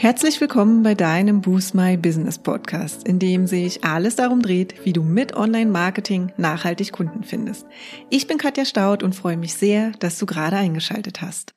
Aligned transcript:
Herzlich 0.00 0.40
willkommen 0.40 0.84
bei 0.84 0.94
deinem 0.94 1.40
Boost 1.40 1.74
My 1.74 1.96
Business 1.96 2.38
Podcast, 2.38 3.08
in 3.08 3.18
dem 3.18 3.48
sich 3.48 3.82
alles 3.82 4.14
darum 4.14 4.42
dreht, 4.42 4.84
wie 4.84 4.92
du 4.92 5.02
mit 5.02 5.34
Online-Marketing 5.34 6.30
nachhaltig 6.36 6.92
Kunden 6.92 7.24
findest. 7.24 7.66
Ich 8.08 8.28
bin 8.28 8.38
Katja 8.38 8.64
Staud 8.64 9.02
und 9.02 9.16
freue 9.16 9.36
mich 9.36 9.54
sehr, 9.54 9.90
dass 9.98 10.16
du 10.16 10.24
gerade 10.24 10.54
eingeschaltet 10.54 11.20
hast. 11.20 11.52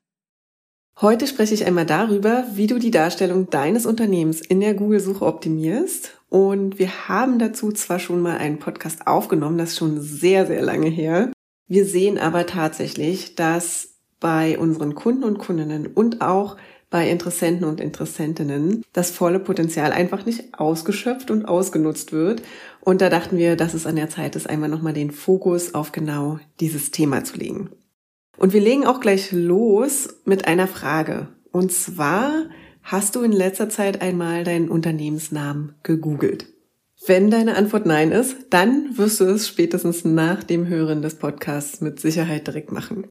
Heute 1.00 1.28
spreche 1.28 1.54
ich 1.54 1.68
einmal 1.68 1.86
darüber, 1.86 2.46
wie 2.56 2.66
du 2.66 2.80
die 2.80 2.90
Darstellung 2.90 3.52
deines 3.52 3.86
Unternehmens 3.86 4.42
in 4.42 4.60
der 4.60 4.74
Google-Suche 4.74 5.24
optimierst. 5.24 6.20
Und 6.28 6.80
wir 6.80 7.08
haben 7.08 7.38
dazu 7.38 7.72
zwar 7.72 8.00
schon 8.00 8.22
mal 8.22 8.40
einen 8.40 8.58
Podcast 8.58 9.06
aufgenommen, 9.06 9.60
das 9.60 9.74
ist 9.74 9.78
schon 9.78 10.02
sehr, 10.02 10.48
sehr 10.48 10.64
lange 10.64 10.90
her. 10.90 11.32
Wir 11.68 11.86
sehen 11.86 12.18
aber 12.18 12.48
tatsächlich, 12.48 13.36
dass 13.36 13.92
bei 14.20 14.58
unseren 14.58 14.96
Kunden 14.96 15.26
und 15.26 15.38
Kundinnen 15.38 15.86
und 15.86 16.22
auch 16.22 16.58
bei 16.92 17.10
Interessenten 17.10 17.66
und 17.66 17.80
Interessentinnen 17.80 18.84
das 18.94 19.10
volle 19.10 19.40
Potenzial 19.40 19.94
einfach 19.94 20.26
nicht 20.26 20.54
ausgeschöpft 20.54 21.32
und 21.32 21.46
ausgenutzt 21.46 22.12
wird. 22.12 22.44
Und 22.82 23.02
da 23.02 23.10
dachten 23.10 23.38
wir, 23.38 23.56
dass 23.56 23.74
es 23.74 23.88
an 23.88 23.96
der 23.96 24.10
Zeit 24.10 24.36
ist, 24.36 24.48
einmal 24.48 24.70
nochmal 24.70 24.94
den 24.94 25.10
Fokus 25.10 25.74
auf 25.74 25.92
genau 25.94 26.40
dieses 26.60 26.92
Thema 26.92 27.24
zu 27.24 27.38
legen. 27.38 27.70
Und 28.38 28.54
wir 28.54 28.62
legen 28.62 28.86
auch 28.86 29.00
gleich 29.00 29.32
los 29.32 30.10
mit 30.26 30.48
einer 30.48 30.68
Frage. 30.68 31.30
Und 31.52 31.72
zwar, 31.72 32.50
hast 32.84 33.16
du 33.16 33.22
in 33.22 33.32
letzter 33.32 33.70
Zeit 33.70 34.02
einmal 34.02 34.44
deinen 34.44 34.70
Unternehmensnamen 34.70 35.76
gegoogelt? 35.84 36.48
Wenn 37.08 37.32
deine 37.32 37.56
Antwort 37.56 37.86
nein 37.86 38.12
ist, 38.12 38.36
dann 38.50 38.98
wirst 38.98 39.22
du 39.22 39.26
es 39.26 39.48
spätestens 39.48 40.04
nach 40.04 40.44
dem 40.44 40.68
Hören 40.68 41.02
des 41.02 41.16
Podcasts 41.16 41.82
mit 41.82 42.00
Sicherheit 42.00 42.48
direkt 42.48 42.72
machen. 42.72 43.08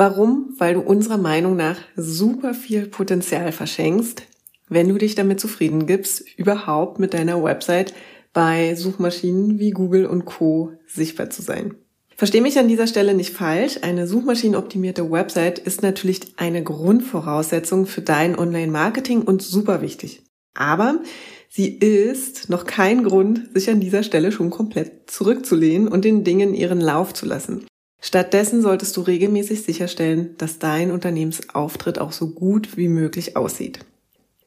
Warum? 0.00 0.54
Weil 0.56 0.72
du 0.72 0.80
unserer 0.80 1.18
Meinung 1.18 1.56
nach 1.56 1.76
super 1.94 2.54
viel 2.54 2.86
Potenzial 2.86 3.52
verschenkst, 3.52 4.22
wenn 4.70 4.88
du 4.88 4.96
dich 4.96 5.14
damit 5.14 5.40
zufrieden 5.40 5.84
gibst, 5.84 6.24
überhaupt 6.38 6.98
mit 6.98 7.12
deiner 7.12 7.44
Website 7.44 7.92
bei 8.32 8.74
Suchmaschinen 8.76 9.58
wie 9.58 9.72
Google 9.72 10.06
und 10.06 10.24
Co 10.24 10.72
sichtbar 10.86 11.28
zu 11.28 11.42
sein. 11.42 11.74
Versteh 12.16 12.40
mich 12.40 12.58
an 12.58 12.66
dieser 12.66 12.86
Stelle 12.86 13.12
nicht 13.12 13.34
falsch. 13.34 13.80
Eine 13.82 14.06
suchmaschinenoptimierte 14.06 15.10
Website 15.10 15.58
ist 15.58 15.82
natürlich 15.82 16.20
eine 16.38 16.62
Grundvoraussetzung 16.62 17.84
für 17.84 18.00
dein 18.00 18.38
Online-Marketing 18.38 19.20
und 19.20 19.42
super 19.42 19.82
wichtig. 19.82 20.22
Aber 20.54 21.02
sie 21.50 21.76
ist 21.76 22.48
noch 22.48 22.64
kein 22.64 23.04
Grund, 23.04 23.50
sich 23.52 23.68
an 23.68 23.80
dieser 23.80 24.02
Stelle 24.02 24.32
schon 24.32 24.48
komplett 24.48 25.10
zurückzulehnen 25.10 25.88
und 25.88 26.06
den 26.06 26.24
Dingen 26.24 26.54
ihren 26.54 26.80
Lauf 26.80 27.12
zu 27.12 27.26
lassen. 27.26 27.66
Stattdessen 28.00 28.62
solltest 28.62 28.96
du 28.96 29.02
regelmäßig 29.02 29.62
sicherstellen, 29.62 30.34
dass 30.38 30.58
dein 30.58 30.90
Unternehmensauftritt 30.90 31.98
auch 31.98 32.12
so 32.12 32.28
gut 32.28 32.76
wie 32.76 32.88
möglich 32.88 33.36
aussieht. 33.36 33.80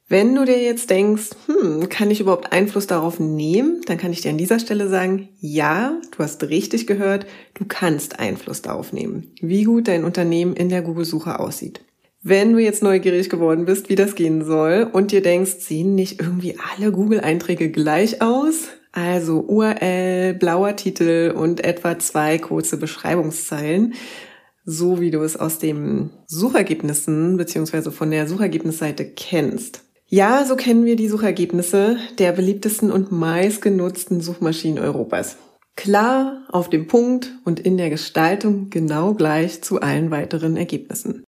Wenn 0.10 0.36
du 0.36 0.44
dir 0.44 0.62
jetzt 0.62 0.90
denkst, 0.90 1.30
hm, 1.45 1.88
kann 1.90 2.12
ich 2.12 2.20
überhaupt 2.20 2.52
Einfluss 2.52 2.88
darauf 2.88 3.20
nehmen, 3.20 3.82
dann 3.86 3.98
kann 3.98 4.12
ich 4.12 4.22
dir 4.22 4.32
an 4.32 4.38
dieser 4.38 4.60
Stelle 4.60 4.90
sagen, 4.90 5.30
ja, 5.40 6.00
du 6.12 6.20
hast 6.20 6.44
richtig 6.44 6.88
gehört, 6.88 7.26
du 7.54 7.66
kannst 7.68 8.20
Einfluss 8.20 8.62
darauf 8.62 8.92
nehmen, 8.92 9.32
wie 9.42 9.64
gut 9.64 9.88
dein 9.88 10.04
Unternehmen 10.04 10.56
in 10.56 10.70
der 10.70 10.82
Google-Suche 10.82 11.40
aussieht. 11.40 11.82
Wenn 12.22 12.54
du 12.54 12.60
jetzt 12.60 12.84
neugierig 12.84 13.30
geworden 13.30 13.66
bist, 13.66 13.90
wie 13.90 13.95
das 13.95 14.16
gehen 14.16 14.45
soll 14.45 14.90
und 14.92 15.12
dir 15.12 15.22
denkst, 15.22 15.56
sehen 15.60 15.95
nicht 15.95 16.22
irgendwie 16.22 16.58
alle 16.78 16.92
Google-Einträge 16.92 17.70
gleich 17.70 18.22
aus, 18.22 18.70
also 18.94 19.41
URL, 19.41 20.36
blauer 20.36 20.75
Titel 20.75 21.33
und 21.36 21.63
etwa 21.63 21.99
zwei 21.99 22.38
kurze 22.38 22.77
Beschreibungszeilen, 22.77 23.95
so 24.63 25.02
wie 25.02 25.11
du 25.11 25.22
es 25.22 25.36
aus 25.36 25.59
den 25.59 26.11
Suchergebnissen 26.27 27.36
beziehungsweise 27.36 27.91
von 27.91 28.11
der 28.11 28.27
Suchergebnisseite 28.27 29.05
kennst. 29.05 29.81
Ja, 30.08 30.45
so 30.45 30.55
kennen 30.55 30.86
wir 30.86 30.95
die 30.95 31.09
Suchergebnisse 31.09 31.97
der 32.19 32.31
beliebtesten 32.33 32.91
und 32.91 33.11
meistgenutzten 33.11 34.21
Suchmaschinen 34.21 34.81
Europas. 34.81 35.37
Klar, 35.76 36.45
auf 36.49 36.70
dem 36.70 36.86
Punkt 36.87 37.32
und 37.45 37.59
in 37.59 37.77
der 37.77 37.89
Gestaltung 37.89 38.70
genau 38.70 39.15
gleich 39.15 39.64
zu 39.64 39.82
allen 39.82 40.11
weiteren 40.11 40.55
Ergebnissen. 40.55 41.23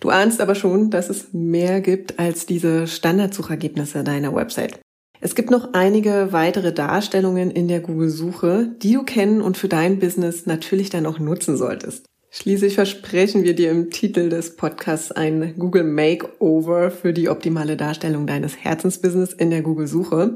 Du 0.00 0.10
ahnst 0.10 0.40
aber 0.40 0.56
schon, 0.56 0.90
dass 0.90 1.10
es 1.10 1.32
mehr 1.32 1.80
gibt 1.80 2.18
als 2.18 2.44
diese 2.44 2.88
Standardsuchergebnisse 2.88 4.02
deiner 4.02 4.34
Website. 4.34 4.80
Es 5.24 5.34
gibt 5.34 5.50
noch 5.50 5.72
einige 5.72 6.32
weitere 6.32 6.70
Darstellungen 6.74 7.50
in 7.50 7.66
der 7.66 7.80
Google-Suche, 7.80 8.76
die 8.82 8.92
du 8.92 9.04
kennen 9.04 9.40
und 9.40 9.56
für 9.56 9.68
dein 9.68 9.98
Business 9.98 10.44
natürlich 10.44 10.90
dann 10.90 11.06
auch 11.06 11.18
nutzen 11.18 11.56
solltest. 11.56 12.04
Schließlich 12.30 12.74
versprechen 12.74 13.42
wir 13.42 13.54
dir 13.54 13.70
im 13.70 13.90
Titel 13.90 14.28
des 14.28 14.54
Podcasts 14.56 15.12
ein 15.12 15.54
Google 15.58 15.84
Makeover 15.84 16.90
für 16.90 17.14
die 17.14 17.30
optimale 17.30 17.78
Darstellung 17.78 18.26
deines 18.26 18.58
Herzensbusiness 18.58 19.32
in 19.32 19.48
der 19.48 19.62
Google-Suche. 19.62 20.34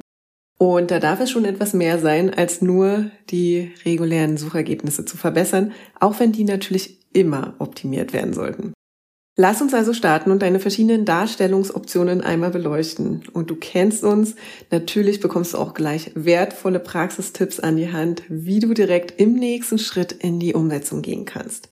Und 0.57 0.91
da 0.91 1.01
darf 1.01 1.21
es 1.21 1.31
schon 1.31 1.45
etwas 1.45 1.75
mehr 1.75 1.99
sein, 1.99 2.33
als 2.33 2.63
nur 2.63 3.11
die 3.29 3.73
regulären 3.85 4.39
Suchergebnisse 4.39 5.05
zu 5.05 5.19
verbessern, 5.19 5.73
auch 6.01 6.19
wenn 6.19 6.33
die 6.33 6.45
natürlich 6.45 6.99
immer 7.13 7.57
optimiert 7.59 8.15
werden 8.15 8.33
sollten. 8.33 8.73
Lass 9.41 9.63
uns 9.63 9.73
also 9.73 9.93
starten 9.93 10.33
und 10.33 10.43
deine 10.43 10.59
verschiedenen 10.59 11.05
Darstellungsoptionen 11.05 12.23
einmal 12.23 12.51
beleuchten. 12.51 13.23
Und 13.33 13.51
du 13.51 13.55
kennst 13.55 14.03
uns. 14.03 14.35
Natürlich 14.73 15.21
bekommst 15.21 15.55
du 15.55 15.59
auch 15.59 15.75
gleich 15.75 16.11
wertvolle 16.17 16.81
Praxistipps 16.81 17.61
an 17.61 17.77
die 17.77 17.93
Hand, 17.93 18.25
wie 18.29 18.59
du 18.59 18.75
direkt 18.75 19.21
im 19.21 19.35
nächsten 19.35 19.79
Schritt 19.79 20.11
in 20.11 20.41
die 20.41 20.55
Umsetzung 20.55 21.03
gehen 21.03 21.25
kannst. 21.25 21.69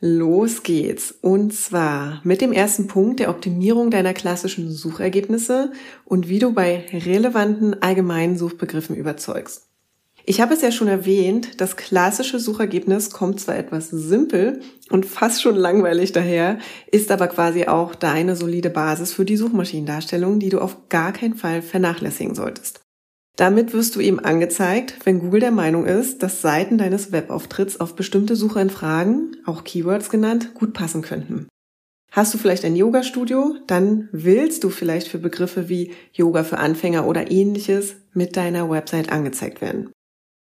Los 0.00 0.62
geht's. 0.62 1.14
Und 1.20 1.52
zwar 1.52 2.22
mit 2.24 2.40
dem 2.40 2.52
ersten 2.52 2.86
Punkt 2.86 3.20
der 3.20 3.28
Optimierung 3.28 3.90
deiner 3.90 4.14
klassischen 4.14 4.72
Suchergebnisse 4.72 5.72
und 6.06 6.30
wie 6.30 6.38
du 6.38 6.54
bei 6.54 6.86
relevanten 6.90 7.82
allgemeinen 7.82 8.38
Suchbegriffen 8.38 8.96
überzeugst. 8.96 9.68
Ich 10.26 10.40
habe 10.40 10.54
es 10.54 10.62
ja 10.62 10.72
schon 10.72 10.88
erwähnt, 10.88 11.60
das 11.60 11.76
klassische 11.76 12.38
Suchergebnis 12.38 13.10
kommt 13.10 13.40
zwar 13.40 13.56
etwas 13.56 13.90
simpel 13.90 14.60
und 14.88 15.04
fast 15.04 15.42
schon 15.42 15.54
langweilig 15.54 16.12
daher, 16.12 16.58
ist 16.90 17.10
aber 17.10 17.26
quasi 17.28 17.66
auch 17.66 17.94
deine 17.94 18.34
solide 18.34 18.70
Basis 18.70 19.12
für 19.12 19.26
die 19.26 19.36
Suchmaschinendarstellung, 19.36 20.38
die 20.38 20.48
du 20.48 20.60
auf 20.60 20.88
gar 20.88 21.12
keinen 21.12 21.34
Fall 21.34 21.60
vernachlässigen 21.60 22.34
solltest. 22.34 22.80
Damit 23.36 23.74
wirst 23.74 23.96
du 23.96 24.00
eben 24.00 24.18
angezeigt, 24.18 24.94
wenn 25.04 25.18
Google 25.18 25.40
der 25.40 25.50
Meinung 25.50 25.84
ist, 25.84 26.22
dass 26.22 26.40
Seiten 26.40 26.78
deines 26.78 27.12
Webauftritts 27.12 27.78
auf 27.80 27.94
bestimmte 27.94 28.34
Suchanfragen, 28.34 29.36
auch 29.44 29.64
Keywords 29.64 30.08
genannt, 30.08 30.54
gut 30.54 30.72
passen 30.72 31.02
könnten. 31.02 31.48
Hast 32.12 32.32
du 32.32 32.38
vielleicht 32.38 32.64
ein 32.64 32.76
Yoga-Studio, 32.76 33.56
dann 33.66 34.08
willst 34.12 34.64
du 34.64 34.70
vielleicht 34.70 35.08
für 35.08 35.18
Begriffe 35.18 35.68
wie 35.68 35.92
Yoga 36.12 36.44
für 36.44 36.58
Anfänger 36.58 37.06
oder 37.06 37.30
ähnliches 37.30 37.96
mit 38.12 38.36
deiner 38.36 38.70
Website 38.70 39.10
angezeigt 39.10 39.60
werden. 39.60 39.90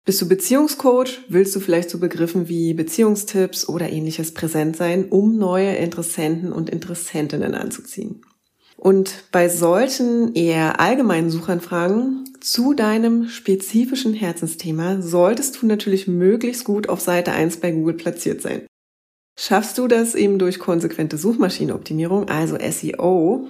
Bist 0.04 0.22
du 0.22 0.28
Beziehungscoach? 0.28 1.20
Willst 1.28 1.54
du 1.54 1.60
vielleicht 1.60 1.90
zu 1.90 1.98
so 1.98 2.00
Begriffen 2.00 2.48
wie 2.48 2.72
Beziehungstipps 2.72 3.68
oder 3.68 3.90
ähnliches 3.90 4.32
präsent 4.32 4.76
sein, 4.76 5.10
um 5.10 5.36
neue 5.36 5.76
Interessenten 5.76 6.52
und 6.52 6.70
Interessentinnen 6.70 7.54
anzuziehen? 7.54 8.22
Und 8.78 9.24
bei 9.32 9.48
solchen 9.48 10.34
eher 10.34 10.80
allgemeinen 10.80 11.30
Suchanfragen 11.30 12.24
zu 12.40 12.74
deinem 12.74 13.28
spezifischen 13.28 14.14
Herzensthema 14.14 15.02
solltest 15.02 15.60
du 15.60 15.66
natürlich 15.66 16.06
möglichst 16.06 16.64
gut 16.64 16.88
auf 16.88 17.00
Seite 17.00 17.32
1 17.32 17.56
bei 17.58 17.72
Google 17.72 17.94
platziert 17.94 18.40
sein. 18.40 18.66
Schaffst 19.36 19.78
du 19.78 19.88
das 19.88 20.14
eben 20.14 20.38
durch 20.38 20.58
konsequente 20.58 21.18
Suchmaschinenoptimierung, 21.18 22.28
also 22.28 22.56
SEO, 22.58 23.48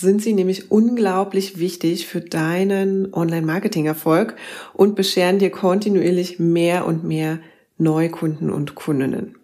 sind 0.00 0.22
sie 0.22 0.32
nämlich 0.32 0.70
unglaublich 0.70 1.58
wichtig 1.58 2.06
für 2.06 2.20
deinen 2.20 3.12
Online-Marketing-Erfolg 3.12 4.36
und 4.72 4.94
bescheren 4.94 5.40
dir 5.40 5.50
kontinuierlich 5.50 6.38
mehr 6.38 6.86
und 6.86 7.02
mehr 7.02 7.40
Neukunden 7.78 8.50
und 8.50 8.76
Kundinnen. 8.76 9.34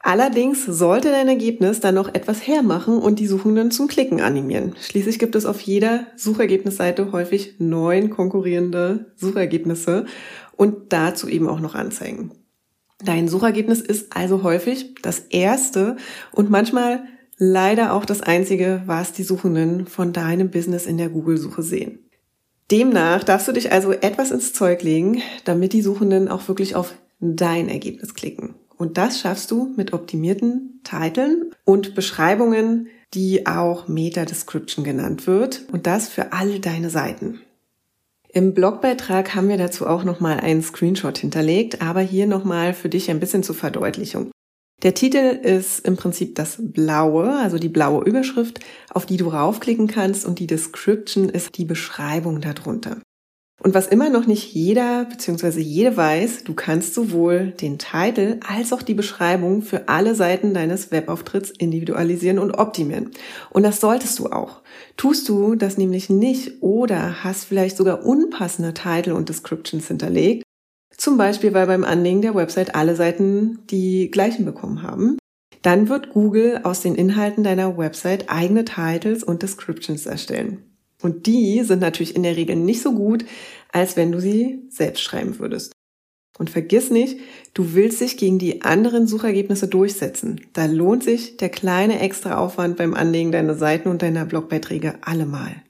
Allerdings 0.00 0.64
sollte 0.66 1.10
dein 1.10 1.28
Ergebnis 1.28 1.80
dann 1.80 1.94
noch 1.94 2.14
etwas 2.14 2.46
hermachen 2.46 2.98
und 2.98 3.18
die 3.18 3.26
Suchenden 3.26 3.70
zum 3.70 3.88
Klicken 3.88 4.20
animieren. 4.20 4.74
Schließlich 4.78 5.18
gibt 5.18 5.34
es 5.34 5.46
auf 5.46 5.60
jeder 5.60 6.06
Suchergebnisseite 6.16 7.10
häufig 7.10 7.54
neun 7.58 8.10
konkurrierende 8.10 9.06
Suchergebnisse 9.16 10.04
und 10.56 10.92
dazu 10.92 11.26
eben 11.26 11.48
auch 11.48 11.58
noch 11.58 11.74
Anzeigen. 11.74 12.32
Dein 13.04 13.28
Suchergebnis 13.28 13.80
ist 13.80 14.14
also 14.14 14.42
häufig 14.42 14.94
das 15.02 15.18
erste 15.18 15.96
und 16.32 16.50
manchmal 16.50 17.04
leider 17.36 17.92
auch 17.92 18.04
das 18.04 18.22
einzige, 18.22 18.82
was 18.86 19.12
die 19.12 19.22
Suchenden 19.22 19.86
von 19.86 20.12
deinem 20.12 20.50
Business 20.50 20.86
in 20.86 20.98
der 20.98 21.08
Google-Suche 21.08 21.62
sehen. 21.62 21.98
Demnach 22.70 23.22
darfst 23.22 23.46
du 23.46 23.52
dich 23.52 23.70
also 23.72 23.92
etwas 23.92 24.30
ins 24.30 24.52
Zeug 24.52 24.82
legen, 24.82 25.22
damit 25.44 25.72
die 25.72 25.82
Suchenden 25.82 26.28
auch 26.28 26.48
wirklich 26.48 26.74
auf 26.74 26.94
dein 27.20 27.68
Ergebnis 27.68 28.14
klicken. 28.14 28.54
Und 28.76 28.98
das 28.98 29.20
schaffst 29.20 29.50
du 29.50 29.72
mit 29.76 29.92
optimierten 29.92 30.80
Titeln 30.82 31.52
und 31.64 31.94
Beschreibungen, 31.94 32.88
die 33.14 33.46
auch 33.46 33.88
Meta-Description 33.88 34.84
genannt 34.84 35.26
wird. 35.26 35.62
Und 35.72 35.86
das 35.86 36.08
für 36.08 36.32
alle 36.32 36.60
deine 36.60 36.90
Seiten. 36.90 37.40
Im 38.28 38.52
Blogbeitrag 38.52 39.34
haben 39.34 39.48
wir 39.48 39.56
dazu 39.56 39.86
auch 39.86 40.04
nochmal 40.04 40.40
einen 40.40 40.62
Screenshot 40.62 41.16
hinterlegt, 41.16 41.80
aber 41.80 42.00
hier 42.00 42.26
nochmal 42.26 42.74
für 42.74 42.90
dich 42.90 43.10
ein 43.10 43.20
bisschen 43.20 43.42
zur 43.42 43.54
Verdeutlichung. 43.54 44.30
Der 44.82 44.92
Titel 44.92 45.16
ist 45.16 45.86
im 45.86 45.96
Prinzip 45.96 46.34
das 46.34 46.58
blaue, 46.58 47.34
also 47.38 47.58
die 47.58 47.70
blaue 47.70 48.04
Überschrift, 48.04 48.60
auf 48.90 49.06
die 49.06 49.16
du 49.16 49.28
raufklicken 49.28 49.86
kannst 49.86 50.26
und 50.26 50.38
die 50.38 50.46
Description 50.46 51.30
ist 51.30 51.56
die 51.56 51.64
Beschreibung 51.64 52.42
darunter. 52.42 52.98
Und 53.62 53.74
was 53.74 53.86
immer 53.86 54.10
noch 54.10 54.26
nicht 54.26 54.52
jeder 54.52 55.06
bzw. 55.06 55.60
jede 55.60 55.96
weiß, 55.96 56.44
du 56.44 56.52
kannst 56.52 56.92
sowohl 56.92 57.52
den 57.52 57.78
Titel 57.78 58.38
als 58.46 58.74
auch 58.74 58.82
die 58.82 58.92
Beschreibung 58.92 59.62
für 59.62 59.88
alle 59.88 60.14
Seiten 60.14 60.52
deines 60.52 60.92
Webauftritts 60.92 61.50
individualisieren 61.50 62.38
und 62.38 62.52
optimieren. 62.52 63.12
Und 63.48 63.62
das 63.62 63.80
solltest 63.80 64.18
du 64.18 64.26
auch. 64.26 64.60
Tust 64.98 65.26
du 65.30 65.54
das 65.54 65.78
nämlich 65.78 66.10
nicht 66.10 66.62
oder 66.62 67.24
hast 67.24 67.46
vielleicht 67.46 67.78
sogar 67.78 68.04
unpassende 68.04 68.74
Titel 68.74 69.12
und 69.12 69.30
Descriptions 69.30 69.88
hinterlegt, 69.88 70.42
zum 70.96 71.16
Beispiel 71.16 71.54
weil 71.54 71.66
beim 71.66 71.84
Anlegen 71.84 72.22
der 72.22 72.34
Website 72.34 72.74
alle 72.74 72.96
Seiten 72.96 73.58
die 73.70 74.10
gleichen 74.10 74.44
bekommen 74.44 74.82
haben, 74.82 75.18
dann 75.62 75.88
wird 75.88 76.10
Google 76.10 76.60
aus 76.62 76.80
den 76.80 76.94
Inhalten 76.94 77.42
deiner 77.42 77.76
Website 77.76 78.30
eigene 78.30 78.64
Titles 78.64 79.24
und 79.24 79.42
Descriptions 79.42 80.06
erstellen. 80.06 80.62
Und 81.02 81.26
die 81.26 81.62
sind 81.62 81.80
natürlich 81.80 82.16
in 82.16 82.22
der 82.22 82.36
Regel 82.36 82.56
nicht 82.56 82.82
so 82.82 82.92
gut, 82.92 83.24
als 83.72 83.96
wenn 83.96 84.12
du 84.12 84.20
sie 84.20 84.62
selbst 84.70 85.02
schreiben 85.02 85.38
würdest. 85.38 85.72
Und 86.38 86.50
vergiss 86.50 86.90
nicht, 86.90 87.18
du 87.54 87.74
willst 87.74 88.00
dich 88.00 88.16
gegen 88.16 88.38
die 88.38 88.62
anderen 88.62 89.06
Suchergebnisse 89.06 89.68
durchsetzen. 89.68 90.40
Da 90.52 90.66
lohnt 90.66 91.02
sich 91.02 91.36
der 91.38 91.48
kleine 91.48 92.00
extra 92.00 92.36
Aufwand 92.36 92.76
beim 92.76 92.94
Anlegen 92.94 93.32
deiner 93.32 93.54
Seiten 93.54 93.88
und 93.88 94.02
deiner 94.02 94.26
Blogbeiträge 94.26 94.98
allemal. 95.00 95.62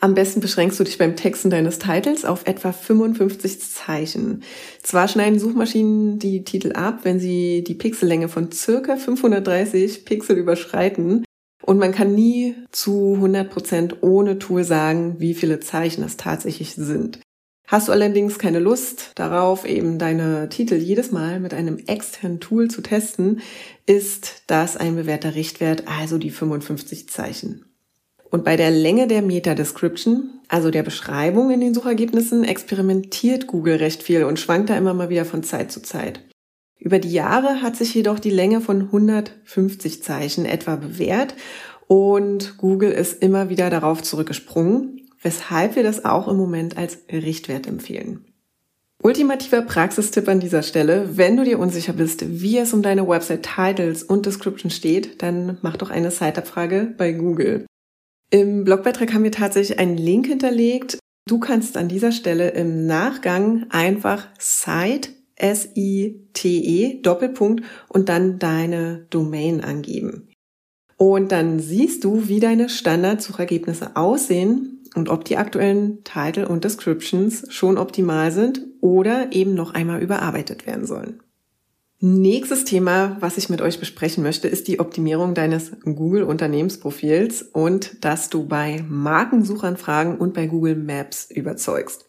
Am 0.00 0.14
besten 0.14 0.40
beschränkst 0.40 0.78
du 0.78 0.84
dich 0.84 0.96
beim 0.96 1.16
Texten 1.16 1.50
deines 1.50 1.80
Titels 1.80 2.24
auf 2.24 2.46
etwa 2.46 2.70
55 2.70 3.60
Zeichen. 3.60 4.44
Zwar 4.80 5.08
schneiden 5.08 5.40
Suchmaschinen 5.40 6.20
die 6.20 6.44
Titel 6.44 6.72
ab, 6.72 7.00
wenn 7.02 7.18
sie 7.18 7.64
die 7.64 7.74
Pixellänge 7.74 8.28
von 8.28 8.52
circa 8.52 8.96
530 8.96 10.04
Pixel 10.04 10.36
überschreiten, 10.36 11.24
und 11.68 11.78
man 11.78 11.92
kann 11.92 12.14
nie 12.14 12.54
zu 12.70 13.14
100 13.16 13.50
Prozent 13.50 14.02
ohne 14.02 14.38
Tool 14.38 14.64
sagen, 14.64 15.16
wie 15.18 15.34
viele 15.34 15.60
Zeichen 15.60 16.02
es 16.02 16.16
tatsächlich 16.16 16.74
sind. 16.76 17.20
Hast 17.66 17.88
du 17.88 17.92
allerdings 17.92 18.38
keine 18.38 18.60
Lust 18.60 19.10
darauf, 19.16 19.66
eben 19.66 19.98
deine 19.98 20.48
Titel 20.48 20.76
jedes 20.76 21.10
Mal 21.10 21.40
mit 21.40 21.52
einem 21.52 21.76
externen 21.86 22.40
Tool 22.40 22.68
zu 22.70 22.80
testen, 22.80 23.42
ist 23.84 24.44
das 24.46 24.78
ein 24.78 24.96
bewährter 24.96 25.34
Richtwert, 25.34 25.82
also 25.86 26.16
die 26.16 26.30
55 26.30 27.10
Zeichen. 27.10 27.66
Und 28.30 28.44
bei 28.44 28.56
der 28.56 28.70
Länge 28.70 29.06
der 29.06 29.22
Meta-Description, 29.22 30.30
also 30.48 30.70
der 30.70 30.82
Beschreibung 30.82 31.50
in 31.50 31.60
den 31.60 31.74
Suchergebnissen, 31.74 32.44
experimentiert 32.44 33.46
Google 33.46 33.76
recht 33.76 34.02
viel 34.02 34.24
und 34.24 34.38
schwankt 34.38 34.70
da 34.70 34.76
immer 34.76 34.94
mal 34.94 35.08
wieder 35.08 35.24
von 35.24 35.42
Zeit 35.42 35.72
zu 35.72 35.80
Zeit. 35.80 36.20
Über 36.78 36.98
die 36.98 37.12
Jahre 37.12 37.62
hat 37.62 37.76
sich 37.76 37.94
jedoch 37.94 38.18
die 38.18 38.30
Länge 38.30 38.60
von 38.60 38.82
150 38.82 40.02
Zeichen 40.02 40.44
etwa 40.44 40.76
bewährt 40.76 41.34
und 41.86 42.58
Google 42.58 42.92
ist 42.92 43.22
immer 43.22 43.48
wieder 43.48 43.70
darauf 43.70 44.02
zurückgesprungen, 44.02 45.08
weshalb 45.22 45.74
wir 45.74 45.82
das 45.82 46.04
auch 46.04 46.28
im 46.28 46.36
Moment 46.36 46.76
als 46.76 46.98
Richtwert 47.10 47.66
empfehlen. 47.66 48.26
Ultimativer 49.02 49.62
Praxistipp 49.62 50.28
an 50.28 50.40
dieser 50.40 50.62
Stelle, 50.62 51.16
wenn 51.16 51.36
du 51.36 51.44
dir 51.44 51.58
unsicher 51.58 51.92
bist, 51.92 52.24
wie 52.42 52.58
es 52.58 52.72
um 52.72 52.82
deine 52.82 53.08
Website 53.08 53.48
Titles 53.54 54.02
und 54.02 54.26
Description 54.26 54.70
steht, 54.70 55.22
dann 55.22 55.58
mach 55.62 55.76
doch 55.76 55.90
eine 55.90 56.10
Site-Abfrage 56.10 56.94
bei 56.96 57.12
Google. 57.12 57.64
Im 58.30 58.64
Blogbeitrag 58.64 59.14
haben 59.14 59.24
wir 59.24 59.32
tatsächlich 59.32 59.78
einen 59.78 59.96
Link 59.96 60.26
hinterlegt. 60.26 60.98
Du 61.26 61.38
kannst 61.38 61.76
an 61.76 61.88
dieser 61.88 62.12
Stelle 62.12 62.50
im 62.50 62.86
Nachgang 62.86 63.66
einfach 63.70 64.28
Site 64.38 65.10
S-I-T-E, 65.36 67.00
Doppelpunkt 67.00 67.64
und 67.88 68.08
dann 68.08 68.38
deine 68.38 69.06
Domain 69.10 69.62
angeben. 69.62 70.28
Und 70.96 71.32
dann 71.32 71.60
siehst 71.60 72.04
du, 72.04 72.28
wie 72.28 72.40
deine 72.40 72.68
Standardsuchergebnisse 72.68 73.96
aussehen 73.96 74.82
und 74.94 75.08
ob 75.08 75.24
die 75.24 75.36
aktuellen 75.36 76.02
Title 76.02 76.48
und 76.48 76.64
Descriptions 76.64 77.46
schon 77.50 77.78
optimal 77.78 78.32
sind 78.32 78.66
oder 78.80 79.32
eben 79.32 79.54
noch 79.54 79.74
einmal 79.74 80.02
überarbeitet 80.02 80.66
werden 80.66 80.86
sollen. 80.86 81.22
Nächstes 82.00 82.64
Thema, 82.64 83.16
was 83.18 83.38
ich 83.38 83.48
mit 83.48 83.60
euch 83.60 83.80
besprechen 83.80 84.22
möchte, 84.22 84.46
ist 84.46 84.68
die 84.68 84.78
Optimierung 84.78 85.34
deines 85.34 85.72
Google 85.82 86.22
Unternehmensprofils 86.22 87.42
und 87.42 88.04
dass 88.04 88.30
du 88.30 88.46
bei 88.46 88.84
Markensuchanfragen 88.88 90.16
und 90.16 90.32
bei 90.32 90.46
Google 90.46 90.76
Maps 90.76 91.28
überzeugst. 91.28 92.04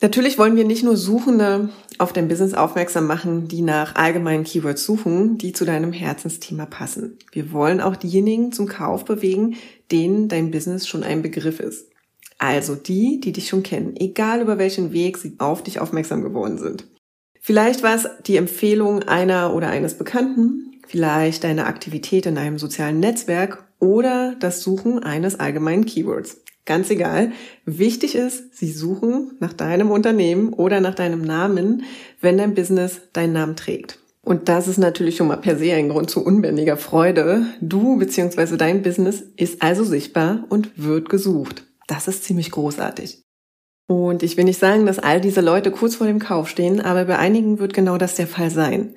Natürlich 0.00 0.38
wollen 0.38 0.56
wir 0.56 0.64
nicht 0.64 0.82
nur 0.82 0.96
Suchende 0.96 1.70
auf 1.98 2.12
dein 2.12 2.26
Business 2.26 2.52
aufmerksam 2.52 3.06
machen, 3.06 3.46
die 3.46 3.62
nach 3.62 3.94
allgemeinen 3.94 4.42
Keywords 4.42 4.84
suchen, 4.84 5.38
die 5.38 5.52
zu 5.52 5.64
deinem 5.64 5.92
Herzensthema 5.92 6.66
passen. 6.66 7.16
Wir 7.30 7.52
wollen 7.52 7.80
auch 7.80 7.94
diejenigen 7.94 8.50
zum 8.50 8.66
Kauf 8.66 9.04
bewegen, 9.04 9.54
denen 9.92 10.26
dein 10.26 10.50
Business 10.50 10.88
schon 10.88 11.04
ein 11.04 11.22
Begriff 11.22 11.60
ist. 11.60 11.86
Also 12.38 12.74
die, 12.74 13.20
die 13.20 13.32
dich 13.32 13.48
schon 13.48 13.62
kennen, 13.62 13.94
egal 13.96 14.40
über 14.40 14.58
welchen 14.58 14.92
Weg 14.92 15.16
sie 15.16 15.36
auf 15.38 15.62
dich 15.62 15.78
aufmerksam 15.78 16.24
geworden 16.24 16.58
sind. 16.58 16.88
Vielleicht 17.48 17.82
war 17.82 17.94
es 17.94 18.06
die 18.26 18.36
Empfehlung 18.36 19.04
einer 19.04 19.54
oder 19.54 19.68
eines 19.68 19.94
Bekannten, 19.94 20.82
vielleicht 20.86 21.44
deine 21.44 21.64
Aktivität 21.64 22.26
in 22.26 22.36
einem 22.36 22.58
sozialen 22.58 23.00
Netzwerk 23.00 23.64
oder 23.78 24.34
das 24.38 24.60
Suchen 24.60 25.02
eines 25.02 25.40
allgemeinen 25.40 25.86
Keywords. 25.86 26.42
Ganz 26.66 26.90
egal. 26.90 27.32
Wichtig 27.64 28.16
ist, 28.16 28.54
sie 28.54 28.70
suchen 28.70 29.38
nach 29.40 29.54
deinem 29.54 29.90
Unternehmen 29.90 30.52
oder 30.52 30.82
nach 30.82 30.94
deinem 30.94 31.22
Namen, 31.22 31.84
wenn 32.20 32.36
dein 32.36 32.54
Business 32.54 33.00
deinen 33.14 33.32
Namen 33.32 33.56
trägt. 33.56 33.98
Und 34.20 34.50
das 34.50 34.68
ist 34.68 34.76
natürlich 34.76 35.16
schon 35.16 35.28
mal 35.28 35.36
per 35.36 35.56
se 35.56 35.72
ein 35.72 35.88
Grund 35.88 36.10
zu 36.10 36.22
unbändiger 36.22 36.76
Freude. 36.76 37.46
Du 37.62 37.96
bzw. 37.96 38.58
dein 38.58 38.82
Business 38.82 39.24
ist 39.38 39.62
also 39.62 39.84
sichtbar 39.84 40.44
und 40.50 40.72
wird 40.76 41.08
gesucht. 41.08 41.64
Das 41.86 42.08
ist 42.08 42.24
ziemlich 42.24 42.50
großartig. 42.50 43.22
Und 43.88 44.22
ich 44.22 44.36
will 44.36 44.44
nicht 44.44 44.60
sagen, 44.60 44.84
dass 44.84 44.98
all 44.98 45.18
diese 45.18 45.40
Leute 45.40 45.70
kurz 45.70 45.96
vor 45.96 46.06
dem 46.06 46.18
Kauf 46.18 46.48
stehen, 46.48 46.80
aber 46.80 47.06
bei 47.06 47.18
einigen 47.18 47.58
wird 47.58 47.72
genau 47.72 47.96
das 47.96 48.14
der 48.16 48.26
Fall 48.26 48.50
sein. 48.50 48.94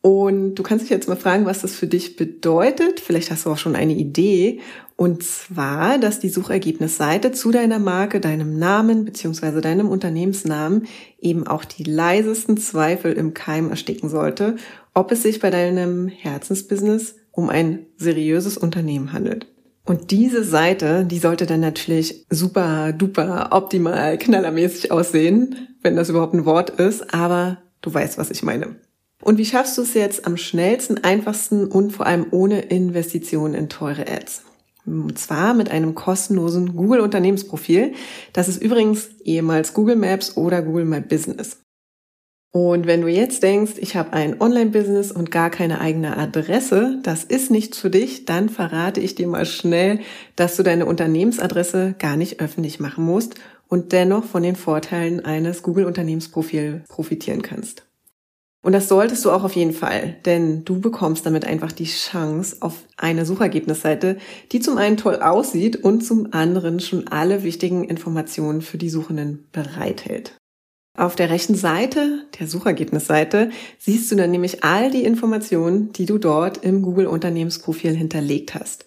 Und 0.00 0.54
du 0.54 0.62
kannst 0.62 0.84
dich 0.84 0.90
jetzt 0.90 1.08
mal 1.08 1.16
fragen, 1.16 1.44
was 1.44 1.62
das 1.62 1.74
für 1.74 1.88
dich 1.88 2.14
bedeutet. 2.14 3.00
Vielleicht 3.00 3.32
hast 3.32 3.46
du 3.46 3.50
auch 3.50 3.58
schon 3.58 3.74
eine 3.74 3.94
Idee. 3.94 4.60
Und 4.94 5.24
zwar, 5.24 5.98
dass 5.98 6.20
die 6.20 6.28
Suchergebnisseite 6.28 7.32
zu 7.32 7.50
deiner 7.50 7.80
Marke, 7.80 8.20
deinem 8.20 8.60
Namen 8.60 9.04
beziehungsweise 9.04 9.60
deinem 9.60 9.88
Unternehmensnamen 9.88 10.86
eben 11.20 11.44
auch 11.48 11.64
die 11.64 11.82
leisesten 11.82 12.58
Zweifel 12.58 13.14
im 13.14 13.34
Keim 13.34 13.70
ersticken 13.70 14.08
sollte, 14.08 14.54
ob 14.94 15.10
es 15.10 15.24
sich 15.24 15.40
bei 15.40 15.50
deinem 15.50 16.06
Herzensbusiness 16.06 17.16
um 17.32 17.48
ein 17.48 17.86
seriöses 17.96 18.56
Unternehmen 18.56 19.12
handelt. 19.12 19.48
Und 19.88 20.10
diese 20.10 20.44
Seite, 20.44 21.06
die 21.06 21.18
sollte 21.18 21.46
dann 21.46 21.60
natürlich 21.60 22.26
super, 22.28 22.92
duper, 22.92 23.48
optimal, 23.52 24.18
knallermäßig 24.18 24.92
aussehen, 24.92 25.68
wenn 25.80 25.96
das 25.96 26.10
überhaupt 26.10 26.34
ein 26.34 26.44
Wort 26.44 26.68
ist, 26.68 27.14
aber 27.14 27.62
du 27.80 27.94
weißt, 27.94 28.18
was 28.18 28.30
ich 28.30 28.42
meine. 28.42 28.76
Und 29.22 29.38
wie 29.38 29.46
schaffst 29.46 29.78
du 29.78 29.82
es 29.82 29.94
jetzt 29.94 30.26
am 30.26 30.36
schnellsten, 30.36 31.02
einfachsten 31.04 31.66
und 31.66 31.92
vor 31.92 32.04
allem 32.04 32.26
ohne 32.32 32.60
Investitionen 32.60 33.54
in 33.54 33.70
teure 33.70 34.06
Ads? 34.06 34.42
Und 34.84 35.18
zwar 35.18 35.54
mit 35.54 35.70
einem 35.70 35.94
kostenlosen 35.94 36.76
Google 36.76 37.00
Unternehmensprofil. 37.00 37.94
Das 38.34 38.48
ist 38.48 38.60
übrigens 38.60 39.08
ehemals 39.24 39.72
Google 39.72 39.96
Maps 39.96 40.36
oder 40.36 40.60
Google 40.60 40.84
My 40.84 41.00
Business. 41.00 41.60
Und 42.50 42.86
wenn 42.86 43.02
du 43.02 43.08
jetzt 43.08 43.42
denkst, 43.42 43.72
ich 43.76 43.94
habe 43.94 44.14
ein 44.14 44.40
Online-Business 44.40 45.12
und 45.12 45.30
gar 45.30 45.50
keine 45.50 45.80
eigene 45.80 46.16
Adresse, 46.16 46.98
das 47.02 47.24
ist 47.24 47.50
nichts 47.50 47.78
für 47.78 47.90
dich, 47.90 48.24
dann 48.24 48.48
verrate 48.48 49.00
ich 49.00 49.14
dir 49.14 49.28
mal 49.28 49.44
schnell, 49.44 50.00
dass 50.34 50.56
du 50.56 50.62
deine 50.62 50.86
Unternehmensadresse 50.86 51.94
gar 51.98 52.16
nicht 52.16 52.40
öffentlich 52.40 52.80
machen 52.80 53.04
musst 53.04 53.34
und 53.68 53.92
dennoch 53.92 54.24
von 54.24 54.42
den 54.42 54.56
Vorteilen 54.56 55.24
eines 55.24 55.62
Google-Unternehmensprofils 55.62 56.88
profitieren 56.88 57.42
kannst. 57.42 57.84
Und 58.62 58.72
das 58.72 58.88
solltest 58.88 59.24
du 59.24 59.30
auch 59.30 59.44
auf 59.44 59.54
jeden 59.54 59.72
Fall, 59.72 60.16
denn 60.24 60.64
du 60.64 60.80
bekommst 60.80 61.26
damit 61.26 61.44
einfach 61.44 61.70
die 61.70 61.84
Chance 61.84 62.56
auf 62.60 62.82
eine 62.96 63.24
Suchergebnisseite, 63.24 64.16
die 64.52 64.60
zum 64.60 64.78
einen 64.78 64.96
toll 64.96 65.16
aussieht 65.16 65.76
und 65.76 66.04
zum 66.04 66.32
anderen 66.32 66.80
schon 66.80 67.06
alle 67.08 67.44
wichtigen 67.44 67.84
Informationen 67.84 68.62
für 68.62 68.78
die 68.78 68.90
Suchenden 68.90 69.46
bereithält. 69.52 70.37
Auf 70.98 71.14
der 71.14 71.30
rechten 71.30 71.54
Seite, 71.54 72.24
der 72.40 72.48
Suchergebnisseite, 72.48 73.50
siehst 73.78 74.10
du 74.10 74.16
dann 74.16 74.32
nämlich 74.32 74.64
all 74.64 74.90
die 74.90 75.04
Informationen, 75.04 75.92
die 75.92 76.06
du 76.06 76.18
dort 76.18 76.64
im 76.64 76.82
Google 76.82 77.06
Unternehmensprofil 77.06 77.94
hinterlegt 77.94 78.56
hast. 78.56 78.86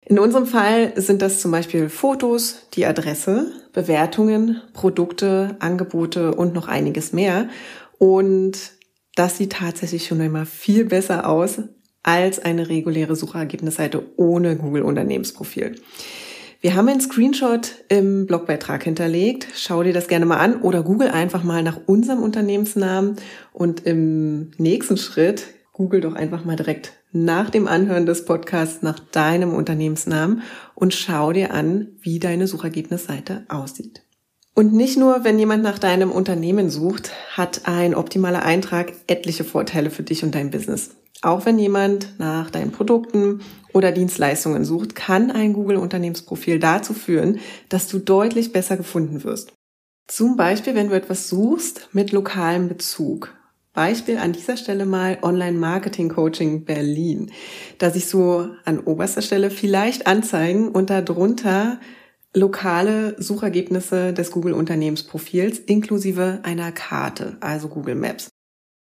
In 0.00 0.18
unserem 0.18 0.46
Fall 0.46 0.94
sind 0.96 1.20
das 1.20 1.42
zum 1.42 1.50
Beispiel 1.50 1.90
Fotos, 1.90 2.68
die 2.72 2.86
Adresse, 2.86 3.52
Bewertungen, 3.74 4.62
Produkte, 4.72 5.56
Angebote 5.58 6.34
und 6.34 6.54
noch 6.54 6.68
einiges 6.68 7.12
mehr. 7.12 7.50
Und 7.98 8.56
das 9.14 9.36
sieht 9.36 9.52
tatsächlich 9.52 10.06
schon 10.06 10.22
einmal 10.22 10.46
viel 10.46 10.86
besser 10.86 11.28
aus 11.28 11.60
als 12.02 12.38
eine 12.38 12.70
reguläre 12.70 13.14
Suchergebnisseite 13.14 14.02
ohne 14.16 14.56
Google 14.56 14.84
Unternehmensprofil. 14.84 15.76
Wir 16.62 16.76
haben 16.76 16.86
einen 16.88 17.00
Screenshot 17.00 17.74
im 17.88 18.26
Blogbeitrag 18.26 18.84
hinterlegt. 18.84 19.48
Schau 19.52 19.82
dir 19.82 19.92
das 19.92 20.06
gerne 20.06 20.26
mal 20.26 20.36
an 20.36 20.62
oder 20.62 20.84
google 20.84 21.08
einfach 21.08 21.42
mal 21.42 21.64
nach 21.64 21.80
unserem 21.86 22.22
Unternehmensnamen 22.22 23.16
und 23.52 23.84
im 23.84 24.52
nächsten 24.58 24.96
Schritt 24.96 25.46
google 25.72 26.00
doch 26.00 26.14
einfach 26.14 26.44
mal 26.44 26.54
direkt 26.54 26.92
nach 27.10 27.50
dem 27.50 27.66
Anhören 27.66 28.06
des 28.06 28.26
Podcasts 28.26 28.80
nach 28.80 29.00
deinem 29.00 29.54
Unternehmensnamen 29.54 30.42
und 30.76 30.94
schau 30.94 31.32
dir 31.32 31.52
an, 31.52 31.88
wie 32.00 32.20
deine 32.20 32.46
Suchergebnisseite 32.46 33.44
aussieht. 33.48 34.04
Und 34.54 34.72
nicht 34.72 34.96
nur, 34.96 35.24
wenn 35.24 35.40
jemand 35.40 35.64
nach 35.64 35.80
deinem 35.80 36.12
Unternehmen 36.12 36.70
sucht, 36.70 37.10
hat 37.36 37.62
ein 37.64 37.96
optimaler 37.96 38.44
Eintrag 38.44 38.92
etliche 39.08 39.42
Vorteile 39.42 39.90
für 39.90 40.04
dich 40.04 40.22
und 40.22 40.36
dein 40.36 40.52
Business. 40.52 40.90
Auch 41.22 41.46
wenn 41.46 41.58
jemand 41.58 42.18
nach 42.18 42.50
deinen 42.50 42.72
Produkten 42.72 43.40
oder 43.72 43.92
Dienstleistungen 43.92 44.64
sucht, 44.64 44.96
kann 44.96 45.30
ein 45.30 45.52
Google-Unternehmensprofil 45.52 46.58
dazu 46.58 46.94
führen, 46.94 47.38
dass 47.68 47.86
du 47.86 48.00
deutlich 48.00 48.52
besser 48.52 48.76
gefunden 48.76 49.22
wirst. 49.22 49.52
Zum 50.08 50.36
Beispiel, 50.36 50.74
wenn 50.74 50.88
du 50.88 50.96
etwas 50.96 51.28
suchst 51.28 51.88
mit 51.92 52.10
lokalem 52.10 52.66
Bezug. 52.66 53.32
Beispiel 53.72 54.18
an 54.18 54.32
dieser 54.32 54.56
Stelle 54.56 54.84
mal 54.84 55.18
Online-Marketing-Coaching 55.22 56.64
Berlin. 56.64 57.30
Da 57.78 57.90
sich 57.90 58.06
so 58.06 58.48
an 58.64 58.80
oberster 58.80 59.22
Stelle 59.22 59.50
vielleicht 59.50 60.08
anzeigen 60.08 60.68
und 60.68 60.90
darunter 60.90 61.78
lokale 62.34 63.14
Suchergebnisse 63.22 64.12
des 64.12 64.32
Google-Unternehmensprofils 64.32 65.60
inklusive 65.60 66.40
einer 66.42 66.72
Karte, 66.72 67.36
also 67.40 67.68
Google 67.68 67.94
Maps. 67.94 68.31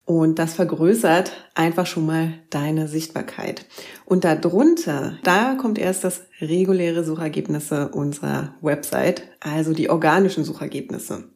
Und 0.05 0.37
das 0.37 0.53
vergrößert 0.53 1.31
einfach 1.55 1.87
schon 1.87 2.05
mal 2.05 2.33
deine 2.51 2.87
Sichtbarkeit. 2.87 3.65
Und 4.05 4.23
darunter, 4.23 5.17
da 5.23 5.55
kommt 5.55 5.79
erst 5.79 6.03
das 6.03 6.21
reguläre 6.39 7.03
Suchergebnisse 7.03 7.89
unserer 7.89 8.53
Website, 8.61 9.23
also 9.39 9.73
die 9.73 9.89
organischen 9.89 10.43
Suchergebnisse. 10.43 11.29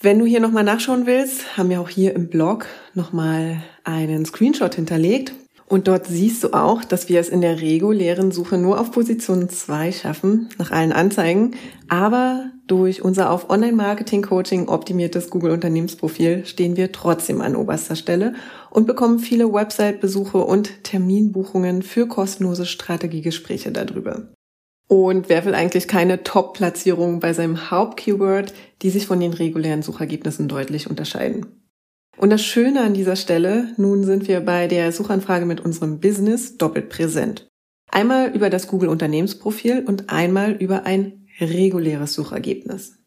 Wenn 0.00 0.20
du 0.20 0.24
hier 0.24 0.40
nochmal 0.40 0.62
nachschauen 0.62 1.06
willst, 1.06 1.56
haben 1.56 1.68
wir 1.68 1.80
auch 1.80 1.88
hier 1.88 2.14
im 2.14 2.28
Blog 2.28 2.66
nochmal 2.94 3.62
einen 3.82 4.24
Screenshot 4.24 4.76
hinterlegt. 4.76 5.32
Und 5.68 5.88
dort 5.88 6.06
siehst 6.06 6.44
du 6.44 6.52
auch, 6.52 6.84
dass 6.84 7.08
wir 7.08 7.18
es 7.18 7.28
in 7.28 7.40
der 7.40 7.60
regulären 7.60 8.30
Suche 8.30 8.56
nur 8.56 8.78
auf 8.78 8.92
Position 8.92 9.48
2 9.48 9.90
schaffen, 9.90 10.48
nach 10.58 10.70
allen 10.70 10.92
Anzeigen. 10.92 11.56
Aber 11.88 12.52
durch 12.66 13.02
unser 13.02 13.30
auf 13.30 13.48
Online-Marketing-Coaching 13.48 14.68
optimiertes 14.68 15.30
Google-Unternehmensprofil 15.30 16.44
stehen 16.46 16.76
wir 16.76 16.90
trotzdem 16.90 17.40
an 17.40 17.54
oberster 17.54 17.94
Stelle 17.94 18.34
und 18.70 18.86
bekommen 18.86 19.20
viele 19.20 19.52
Website-Besuche 19.52 20.38
und 20.38 20.82
Terminbuchungen 20.82 21.82
für 21.82 22.08
kostenlose 22.08 22.66
Strategiegespräche 22.66 23.70
darüber. 23.70 24.28
Und 24.88 25.28
wer 25.28 25.44
will 25.44 25.54
eigentlich 25.54 25.88
keine 25.88 26.22
Top-Platzierung 26.22 27.20
bei 27.20 27.32
seinem 27.32 27.70
Haupt-Keyword, 27.70 28.52
die 28.82 28.90
sich 28.90 29.06
von 29.06 29.20
den 29.20 29.32
regulären 29.32 29.82
Suchergebnissen 29.82 30.48
deutlich 30.48 30.88
unterscheiden? 30.88 31.46
Und 32.16 32.30
das 32.30 32.42
Schöne 32.42 32.80
an 32.80 32.94
dieser 32.94 33.16
Stelle, 33.16 33.74
nun 33.76 34.04
sind 34.04 34.26
wir 34.26 34.40
bei 34.40 34.68
der 34.68 34.90
Suchanfrage 34.90 35.44
mit 35.44 35.60
unserem 35.60 36.00
Business 36.00 36.56
doppelt 36.56 36.88
präsent. 36.88 37.46
Einmal 37.90 38.34
über 38.34 38.50
das 38.50 38.68
Google 38.68 38.88
Unternehmensprofil 38.88 39.84
und 39.86 40.10
einmal 40.10 40.52
über 40.52 40.84
ein 40.84 41.25
reguläres 41.40 42.14
Suchergebnis. 42.14 42.98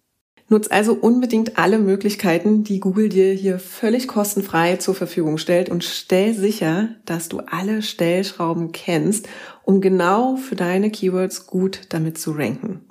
Nutz 0.52 0.68
also 0.72 0.94
unbedingt 0.94 1.60
alle 1.60 1.78
Möglichkeiten, 1.78 2.64
die 2.64 2.80
Google 2.80 3.10
dir 3.10 3.34
hier 3.34 3.60
völlig 3.60 4.08
kostenfrei 4.08 4.78
zur 4.78 4.96
Verfügung 4.96 5.38
stellt 5.38 5.70
und 5.70 5.84
stell 5.84 6.34
sicher, 6.34 6.90
dass 7.06 7.30
du 7.30 7.40
alle 7.40 7.84
Stellschrauben 7.84 8.72
kennst, 8.72 9.30
um 9.64 9.80
genau 9.80 10.38
für 10.38 10.56
deine 10.56 10.90
Keywords 10.90 11.46
gut 11.46 11.82
damit 11.90 12.18
zu 12.18 12.32
ranken. 12.32 12.82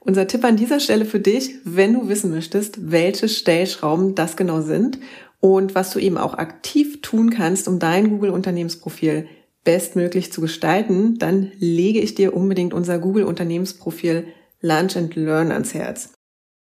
Unser 0.00 0.26
Tipp 0.26 0.44
an 0.44 0.56
dieser 0.56 0.80
Stelle 0.80 1.04
für 1.04 1.20
dich, 1.20 1.56
wenn 1.64 1.92
du 1.92 2.08
wissen 2.08 2.30
möchtest, 2.30 2.90
welche 2.90 3.28
Stellschrauben 3.28 4.14
das 4.14 4.36
genau 4.36 4.62
sind 4.62 4.98
und 5.40 5.74
was 5.74 5.90
du 5.90 5.98
eben 5.98 6.16
auch 6.16 6.34
aktiv 6.34 7.02
tun 7.02 7.28
kannst, 7.28 7.68
um 7.68 7.78
dein 7.78 8.08
Google-Unternehmensprofil 8.08 9.26
bestmöglich 9.62 10.32
zu 10.32 10.40
gestalten, 10.40 11.18
dann 11.18 11.52
lege 11.58 12.00
ich 12.00 12.14
dir 12.14 12.34
unbedingt 12.34 12.72
unser 12.72 12.98
Google-Unternehmensprofil 12.98 14.26
Lunch 14.64 14.96
and 14.96 15.14
Learn 15.14 15.52
ans 15.52 15.74
Herz. 15.74 16.14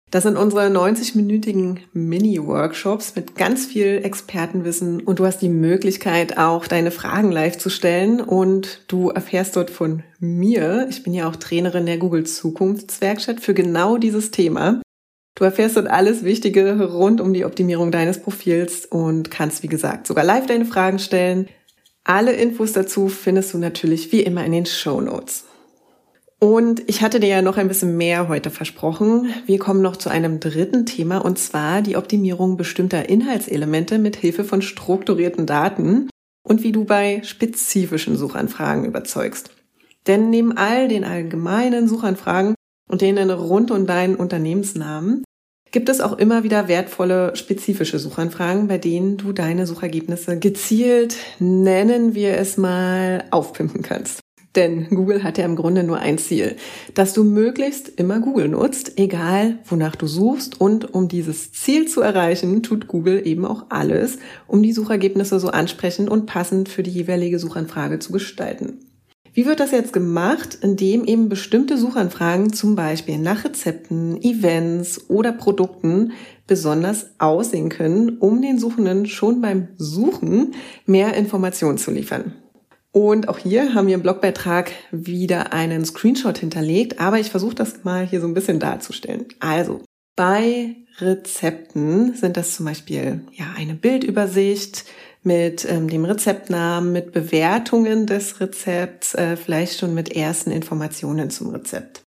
Das 0.10 0.24
sind 0.24 0.36
unsere 0.36 0.68
90-minütigen 0.68 1.78
Mini-Workshops 1.94 3.16
mit 3.16 3.36
ganz 3.36 3.66
viel 3.66 4.02
Expertenwissen 4.04 5.02
und 5.02 5.20
du 5.20 5.26
hast 5.26 5.40
die 5.40 5.50
Möglichkeit, 5.50 6.38
auch 6.38 6.68
deine 6.68 6.92
Fragen 6.92 7.32
live 7.32 7.58
zu 7.58 7.70
stellen 7.70 8.20
und 8.20 8.82
du 8.88 9.10
erfährst 9.10 9.56
dort 9.56 9.70
von 9.70 10.04
mir, 10.20 10.88
ich 10.90 11.04
bin 11.04 11.14
ja 11.14 11.28
auch 11.28 11.36
Trainerin 11.36 11.86
der 11.86 11.98
Google 11.98 12.26
Zukunftswerkstatt 12.26 13.40
für 13.40 13.54
genau 13.54 13.98
dieses 13.98 14.32
Thema, 14.32 14.82
Du 15.36 15.44
erfährst 15.46 15.78
dort 15.78 15.88
alles 15.88 16.24
Wichtige 16.24 16.80
rund 16.80 17.20
um 17.20 17.34
die 17.34 17.44
Optimierung 17.46 17.92
deines 17.92 18.22
Profils 18.22 18.86
und 18.86 19.32
kannst, 19.32 19.64
wie 19.64 19.68
gesagt, 19.68 20.06
sogar 20.06 20.24
live 20.24 20.46
deine 20.46 20.66
Fragen 20.66 21.00
stellen. 21.00 21.48
Alle 22.04 22.34
Infos 22.34 22.74
dazu 22.74 23.08
findest 23.08 23.54
du 23.54 23.58
natürlich 23.58 24.12
wie 24.12 24.22
immer 24.22 24.46
in 24.46 24.52
den 24.52 24.68
Show 24.68 25.02
Notes. 25.02 25.46
Und 26.44 26.84
ich 26.88 27.02
hatte 27.02 27.22
dir 27.22 27.30
ja 27.30 27.42
noch 27.42 27.56
ein 27.56 27.70
bisschen 27.70 27.96
mehr 27.96 28.28
heute 28.28 28.50
versprochen. 28.50 29.34
Wir 29.46 29.60
kommen 29.60 29.82
noch 29.82 29.96
zu 29.96 30.10
einem 30.10 30.42
dritten 30.42 30.86
Thema 30.86 31.20
und 31.20 31.40
zwar 31.40 31.82
die 31.82 31.96
Optimierung 31.96 32.58
bestimmter 32.58 33.08
Inhaltselemente 33.08 33.98
mit 33.98 34.18
Hilfe 34.18 34.44
von 34.44 34.62
strukturierten 34.62 35.46
Daten 35.46 36.10
und 36.46 36.62
wie 36.62 36.74
du 36.74 36.84
bei 36.84 37.22
spezifischen 37.24 38.18
Suchanfragen 38.18 38.84
überzeugst. 38.84 39.52
Denn 40.06 40.30
neben 40.30 40.58
all 40.58 40.90
den 40.90 41.06
allgemeinen 41.06 41.88
Suchanfragen 41.88 42.56
und 42.90 43.00
denen 43.00 43.30
rund 43.30 43.72
um 43.72 43.88
deinen 43.88 44.18
Unternehmensnamen 44.18 45.24
gibt 45.72 45.88
es 45.88 46.02
auch 46.02 46.18
immer 46.18 46.44
wieder 46.44 46.68
wertvolle 46.68 47.38
spezifische 47.38 48.00
Suchanfragen, 48.00 48.68
bei 48.68 48.80
denen 48.80 49.16
du 49.16 49.32
deine 49.32 49.66
Suchergebnisse 49.66 50.40
gezielt, 50.40 51.16
nennen 51.40 52.16
wir 52.16 52.38
es 52.38 52.58
mal, 52.58 53.24
aufpimpen 53.32 53.82
kannst. 53.82 54.23
Denn 54.56 54.88
Google 54.90 55.24
hat 55.24 55.38
ja 55.38 55.46
im 55.46 55.56
Grunde 55.56 55.84
nur 55.84 55.98
ein 55.98 56.18
Ziel, 56.18 56.56
dass 56.94 57.14
du 57.14 57.24
möglichst 57.24 57.90
immer 57.90 58.20
Google 58.20 58.50
nutzt, 58.50 59.00
egal 59.00 59.60
wonach 59.66 59.96
du 59.96 60.06
suchst. 60.06 60.62
Und 60.62 60.94
um 60.94 61.08
dieses 61.08 61.52
Ziel 61.52 61.88
zu 61.88 62.02
erreichen, 62.02 62.62
tut 62.62 62.88
Google 62.88 63.26
eben 63.26 63.46
auch 63.46 63.66
alles, 63.70 64.20
um 64.48 64.62
die 64.62 64.74
Suchergebnisse 64.74 65.40
so 65.40 65.50
ansprechend 65.50 66.10
und 66.10 66.28
passend 66.28 66.70
für 66.70 66.84
die 66.84 66.92
jeweilige 66.92 67.40
Suchanfrage 67.40 68.00
zu 68.00 68.12
gestalten. 68.12 68.80
Wie 69.36 69.48
wird 69.48 69.60
das 69.60 69.72
jetzt 69.72 69.94
gemacht? 69.94 70.60
Indem 70.62 71.06
eben 71.06 71.28
bestimmte 71.28 71.80
Suchanfragen 71.80 72.54
zum 72.54 72.76
Beispiel 72.76 73.18
nach 73.18 73.44
Rezepten, 73.44 74.22
Events 74.22 75.10
oder 75.10 75.32
Produkten 75.32 76.12
besonders 76.46 77.08
aussehen 77.18 77.70
können, 77.70 78.20
um 78.20 78.44
den 78.44 78.60
Suchenden 78.60 79.08
schon 79.08 79.42
beim 79.42 79.70
Suchen 79.78 80.54
mehr 80.86 81.16
Informationen 81.16 81.80
zu 81.80 81.90
liefern. 81.90 82.43
Und 82.94 83.28
auch 83.28 83.40
hier 83.40 83.74
haben 83.74 83.88
wir 83.88 83.96
im 83.96 84.04
Blogbeitrag 84.04 84.72
wieder 84.92 85.52
einen 85.52 85.84
Screenshot 85.84 86.38
hinterlegt, 86.38 87.00
aber 87.00 87.20
ich 87.20 87.32
versuche 87.32 87.56
das 87.56 87.84
mal 87.84 88.06
hier 88.06 88.22
so 88.22 88.28
ein 88.28 88.36
bisschen 88.36 88.60
darzustellen. 88.60 89.26
Also, 89.40 89.82
bei 90.16 90.76
Rezepten 91.00 92.14
sind 92.14 92.38
das 92.38 92.56
zum 92.56 92.68
Beispiel 92.68 93.22
ja 93.34 93.48
eine 93.58 93.74
Bildübersicht, 93.74 94.86
mit 95.24 95.66
ähm, 95.70 95.90
dem 95.90 96.06
Rezeptnamen, 96.06 96.92
mit 96.92 97.12
Bewertungen 97.12 98.06
des 98.06 98.40
Rezepts, 98.40 99.16
äh, 99.16 99.38
vielleicht 99.38 99.80
schon 99.80 99.94
mit 99.94 100.16
ersten 100.16 100.52
Informationen 100.52 101.30
zum 101.30 101.50
Rezept. 101.50 102.02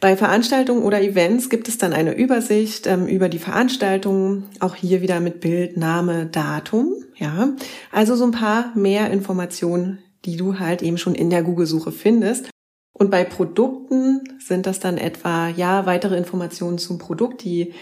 Bei 0.00 0.16
Veranstaltungen 0.16 0.82
oder 0.82 1.02
Events 1.02 1.50
gibt 1.50 1.68
es 1.68 1.76
dann 1.76 1.92
eine 1.92 2.14
Übersicht 2.14 2.86
ähm, 2.86 3.06
über 3.06 3.28
die 3.28 3.38
Veranstaltungen, 3.38 4.48
auch 4.60 4.74
hier 4.74 5.02
wieder 5.02 5.20
mit 5.20 5.40
Bild, 5.40 5.76
Name, 5.76 6.26
Datum, 6.26 6.94
ja. 7.16 7.50
Also 7.92 8.16
so 8.16 8.24
ein 8.24 8.30
paar 8.30 8.72
mehr 8.74 9.10
Informationen, 9.10 9.98
die 10.24 10.36
du 10.36 10.58
halt 10.58 10.82
eben 10.82 10.98
schon 10.98 11.14
in 11.14 11.30
der 11.30 11.42
Google-Suche 11.42 11.92
findest. 11.92 12.50
Und 12.92 13.10
bei 13.10 13.24
Produkten 13.24 14.22
sind 14.38 14.66
das 14.66 14.80
dann 14.80 14.98
etwa, 14.98 15.48
ja, 15.48 15.86
weitere 15.86 16.16
Informationen 16.16 16.78
zum 16.78 16.98
Produkt, 16.98 17.44
die 17.44 17.72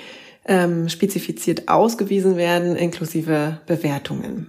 ähm, 0.44 0.88
spezifiziert 0.88 1.68
ausgewiesen 1.68 2.36
werden, 2.36 2.76
inklusive 2.76 3.60
Bewertungen. 3.66 4.48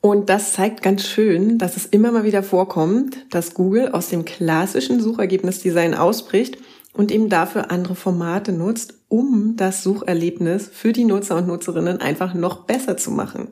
Und 0.00 0.28
das 0.28 0.52
zeigt 0.52 0.82
ganz 0.82 1.06
schön, 1.06 1.56
dass 1.56 1.78
es 1.78 1.86
immer 1.86 2.12
mal 2.12 2.24
wieder 2.24 2.42
vorkommt, 2.42 3.16
dass 3.30 3.54
Google 3.54 3.92
aus 3.92 4.10
dem 4.10 4.26
klassischen 4.26 5.00
Suchergebnisdesign 5.00 5.94
ausbricht 5.94 6.58
und 6.92 7.10
eben 7.10 7.30
dafür 7.30 7.70
andere 7.70 7.94
Formate 7.94 8.52
nutzt, 8.52 8.94
um 9.08 9.54
das 9.56 9.82
Sucherlebnis 9.82 10.68
für 10.70 10.92
die 10.92 11.04
Nutzer 11.04 11.36
und 11.36 11.46
Nutzerinnen 11.46 12.02
einfach 12.02 12.34
noch 12.34 12.64
besser 12.64 12.96
zu 12.96 13.12
machen. 13.12 13.48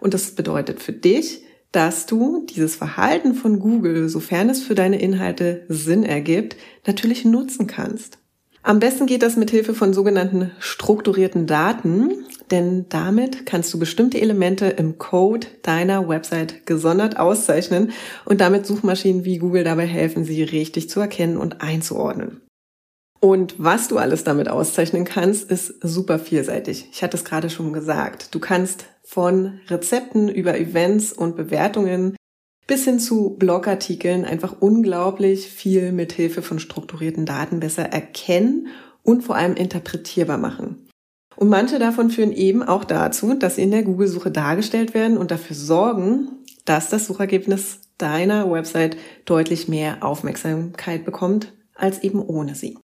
Und 0.00 0.14
das 0.14 0.32
bedeutet 0.32 0.82
für 0.82 0.92
dich, 0.92 1.44
dass 1.72 2.06
du 2.06 2.46
dieses 2.48 2.76
Verhalten 2.76 3.34
von 3.34 3.58
Google, 3.58 4.08
sofern 4.08 4.50
es 4.50 4.62
für 4.62 4.74
deine 4.74 5.00
Inhalte 5.00 5.64
Sinn 5.68 6.04
ergibt, 6.04 6.56
natürlich 6.86 7.24
nutzen 7.24 7.66
kannst. 7.66 8.18
Am 8.64 8.78
besten 8.78 9.06
geht 9.06 9.22
das 9.22 9.36
mit 9.36 9.50
Hilfe 9.50 9.74
von 9.74 9.92
sogenannten 9.92 10.52
strukturierten 10.60 11.48
Daten, 11.48 12.24
denn 12.52 12.86
damit 12.90 13.44
kannst 13.44 13.74
du 13.74 13.78
bestimmte 13.78 14.20
Elemente 14.20 14.66
im 14.66 14.98
Code 14.98 15.48
deiner 15.62 16.08
Website 16.08 16.64
gesondert 16.64 17.18
auszeichnen 17.18 17.90
und 18.24 18.40
damit 18.40 18.64
Suchmaschinen 18.64 19.24
wie 19.24 19.38
Google 19.38 19.64
dabei 19.64 19.86
helfen, 19.86 20.24
sie 20.24 20.44
richtig 20.44 20.88
zu 20.88 21.00
erkennen 21.00 21.38
und 21.38 21.60
einzuordnen. 21.60 22.40
Und 23.24 23.54
was 23.58 23.86
du 23.86 23.98
alles 23.98 24.24
damit 24.24 24.48
auszeichnen 24.48 25.04
kannst, 25.04 25.48
ist 25.48 25.74
super 25.80 26.18
vielseitig. 26.18 26.88
Ich 26.90 27.04
hatte 27.04 27.16
es 27.16 27.24
gerade 27.24 27.50
schon 27.50 27.72
gesagt. 27.72 28.34
Du 28.34 28.40
kannst 28.40 28.86
von 29.04 29.60
Rezepten 29.68 30.28
über 30.28 30.58
Events 30.58 31.12
und 31.12 31.36
Bewertungen 31.36 32.16
bis 32.66 32.84
hin 32.84 32.98
zu 32.98 33.36
Blogartikeln 33.38 34.24
einfach 34.24 34.56
unglaublich 34.58 35.46
viel 35.46 35.92
mit 35.92 36.12
Hilfe 36.12 36.42
von 36.42 36.58
strukturierten 36.58 37.24
Daten 37.24 37.60
besser 37.60 37.84
erkennen 37.84 38.66
und 39.04 39.22
vor 39.22 39.36
allem 39.36 39.54
interpretierbar 39.54 40.38
machen. 40.38 40.88
Und 41.36 41.48
manche 41.48 41.78
davon 41.78 42.10
führen 42.10 42.32
eben 42.32 42.64
auch 42.64 42.82
dazu, 42.84 43.34
dass 43.34 43.54
sie 43.54 43.62
in 43.62 43.70
der 43.70 43.84
Google-Suche 43.84 44.32
dargestellt 44.32 44.94
werden 44.94 45.16
und 45.16 45.30
dafür 45.30 45.54
sorgen, 45.54 46.28
dass 46.64 46.88
das 46.88 47.06
Suchergebnis 47.06 47.82
deiner 47.98 48.50
Website 48.50 48.96
deutlich 49.26 49.68
mehr 49.68 49.98
Aufmerksamkeit 50.00 51.04
bekommt 51.04 51.52
als 51.76 52.02
eben 52.02 52.20
ohne 52.20 52.56
sie. 52.56 52.78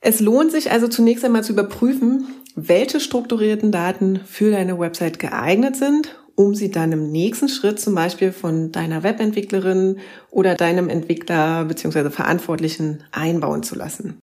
Es 0.00 0.20
lohnt 0.20 0.50
sich 0.50 0.70
also 0.70 0.88
zunächst 0.88 1.24
einmal 1.24 1.44
zu 1.44 1.52
überprüfen, 1.52 2.26
welche 2.54 3.00
strukturierten 3.00 3.70
Daten 3.70 4.20
für 4.24 4.50
deine 4.50 4.78
Website 4.78 5.18
geeignet 5.18 5.76
sind, 5.76 6.18
um 6.34 6.54
sie 6.54 6.70
dann 6.70 6.92
im 6.92 7.10
nächsten 7.10 7.48
Schritt 7.48 7.78
zum 7.78 7.94
Beispiel 7.94 8.32
von 8.32 8.72
deiner 8.72 9.02
Webentwicklerin 9.02 9.98
oder 10.30 10.54
deinem 10.54 10.88
Entwickler 10.88 11.66
bzw. 11.66 12.10
Verantwortlichen 12.10 13.04
einbauen 13.12 13.62
zu 13.62 13.74
lassen. 13.74 14.18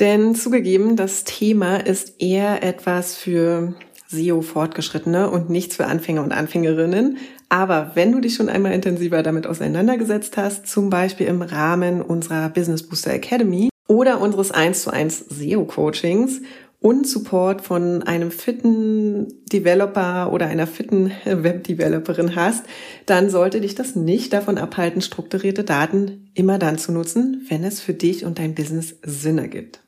Denn 0.00 0.34
zugegeben, 0.34 0.96
das 0.96 1.24
Thema 1.24 1.76
ist 1.76 2.22
eher 2.22 2.62
etwas 2.62 3.16
für 3.16 3.74
SEO-Fortgeschrittene 4.06 5.28
und 5.28 5.50
nichts 5.50 5.76
für 5.76 5.86
Anfänger 5.86 6.22
und 6.22 6.32
Anfängerinnen. 6.32 7.18
Aber 7.50 7.92
wenn 7.94 8.12
du 8.12 8.20
dich 8.20 8.34
schon 8.34 8.48
einmal 8.48 8.72
intensiver 8.72 9.22
damit 9.22 9.46
auseinandergesetzt 9.46 10.36
hast, 10.38 10.66
zum 10.66 10.88
Beispiel 10.88 11.26
im 11.26 11.42
Rahmen 11.42 12.00
unserer 12.00 12.48
Business 12.48 12.88
Booster 12.88 13.12
Academy, 13.12 13.68
oder 13.88 14.20
unseres 14.20 14.52
1 14.52 14.82
zu 14.82 14.92
1 14.92 15.26
SEO-Coachings 15.30 16.42
und 16.80 17.08
Support 17.08 17.62
von 17.62 18.04
einem 18.04 18.30
fitten 18.30 19.44
Developer 19.52 20.32
oder 20.32 20.46
einer 20.46 20.68
fitten 20.68 21.10
Web-Developerin 21.24 22.36
hast, 22.36 22.64
dann 23.06 23.30
sollte 23.30 23.60
dich 23.60 23.74
das 23.74 23.96
nicht 23.96 24.32
davon 24.32 24.58
abhalten, 24.58 25.02
strukturierte 25.02 25.64
Daten 25.64 26.30
immer 26.34 26.58
dann 26.58 26.78
zu 26.78 26.92
nutzen, 26.92 27.44
wenn 27.48 27.64
es 27.64 27.80
für 27.80 27.94
dich 27.94 28.24
und 28.24 28.38
dein 28.38 28.54
Business 28.54 28.96
Sinn 29.02 29.38
ergibt. 29.38 29.80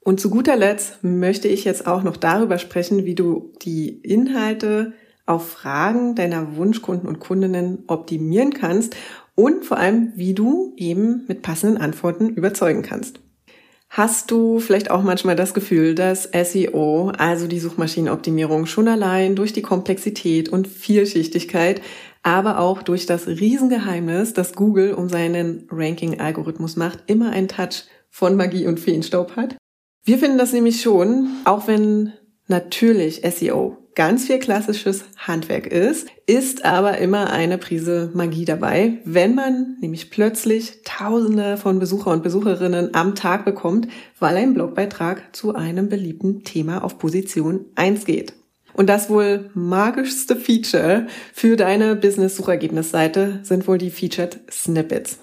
Und 0.00 0.20
zu 0.20 0.30
guter 0.30 0.56
Letzt 0.56 1.02
möchte 1.02 1.48
ich 1.48 1.64
jetzt 1.64 1.86
auch 1.86 2.02
noch 2.02 2.16
darüber 2.16 2.58
sprechen, 2.58 3.04
wie 3.04 3.14
du 3.14 3.52
die 3.62 3.88
Inhalte 3.88 4.92
auf 5.26 5.48
Fragen 5.48 6.16
deiner 6.16 6.56
Wunschkunden 6.56 7.08
und 7.08 7.20
Kundinnen 7.20 7.84
optimieren 7.86 8.52
kannst 8.52 8.96
und 9.34 9.64
vor 9.64 9.78
allem, 9.78 10.12
wie 10.16 10.34
du 10.34 10.74
eben 10.76 11.24
mit 11.28 11.42
passenden 11.42 11.78
Antworten 11.78 12.28
überzeugen 12.28 12.82
kannst. 12.82 13.20
Hast 13.88 14.30
du 14.30 14.58
vielleicht 14.58 14.90
auch 14.90 15.02
manchmal 15.02 15.36
das 15.36 15.52
Gefühl, 15.52 15.94
dass 15.94 16.30
SEO, 16.32 17.12
also 17.18 17.46
die 17.46 17.58
Suchmaschinenoptimierung, 17.58 18.64
schon 18.64 18.88
allein 18.88 19.36
durch 19.36 19.52
die 19.52 19.60
Komplexität 19.60 20.48
und 20.48 20.66
Vielschichtigkeit, 20.66 21.82
aber 22.22 22.58
auch 22.58 22.82
durch 22.82 23.04
das 23.04 23.26
Riesengeheimnis, 23.26 24.32
das 24.32 24.54
Google 24.54 24.94
um 24.94 25.10
seinen 25.10 25.68
Ranking-Algorithmus 25.70 26.76
macht, 26.76 27.00
immer 27.06 27.30
einen 27.32 27.48
Touch 27.48 27.84
von 28.08 28.34
Magie 28.34 28.66
und 28.66 28.80
Feenstaub 28.80 29.36
hat? 29.36 29.56
Wir 30.04 30.18
finden 30.18 30.38
das 30.38 30.54
nämlich 30.54 30.80
schon, 30.80 31.28
auch 31.44 31.66
wenn 31.66 32.14
natürlich 32.48 33.20
SEO 33.30 33.81
ganz 33.94 34.26
viel 34.26 34.38
klassisches 34.38 35.04
Handwerk 35.16 35.66
ist, 35.66 36.08
ist 36.26 36.64
aber 36.64 36.98
immer 36.98 37.30
eine 37.30 37.58
Prise 37.58 38.10
Magie 38.14 38.44
dabei, 38.44 38.98
wenn 39.04 39.34
man 39.34 39.76
nämlich 39.80 40.10
plötzlich 40.10 40.80
Tausende 40.84 41.56
von 41.56 41.78
Besucher 41.78 42.10
und 42.10 42.22
Besucherinnen 42.22 42.94
am 42.94 43.14
Tag 43.14 43.44
bekommt, 43.44 43.88
weil 44.18 44.36
ein 44.36 44.54
Blogbeitrag 44.54 45.34
zu 45.34 45.54
einem 45.54 45.88
beliebten 45.88 46.44
Thema 46.44 46.84
auf 46.84 46.98
Position 46.98 47.66
1 47.74 48.04
geht. 48.04 48.34
Und 48.74 48.88
das 48.88 49.10
wohl 49.10 49.50
magischste 49.54 50.36
Feature 50.36 51.06
für 51.34 51.56
deine 51.56 51.94
Business-Suchergebnisseite 51.94 53.40
sind 53.42 53.68
wohl 53.68 53.78
die 53.78 53.90
Featured 53.90 54.40
Snippets. 54.50 55.18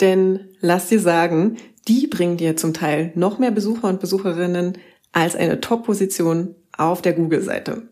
Denn 0.00 0.48
lass 0.60 0.88
dir 0.88 0.98
sagen, 0.98 1.58
die 1.86 2.08
bringen 2.08 2.36
dir 2.36 2.56
zum 2.56 2.74
Teil 2.74 3.12
noch 3.14 3.38
mehr 3.38 3.52
Besucher 3.52 3.88
und 3.88 4.00
Besucherinnen 4.00 4.78
als 5.12 5.36
eine 5.36 5.60
Top-Position 5.60 6.56
auf 6.76 7.02
der 7.02 7.12
Google-Seite. 7.12 7.91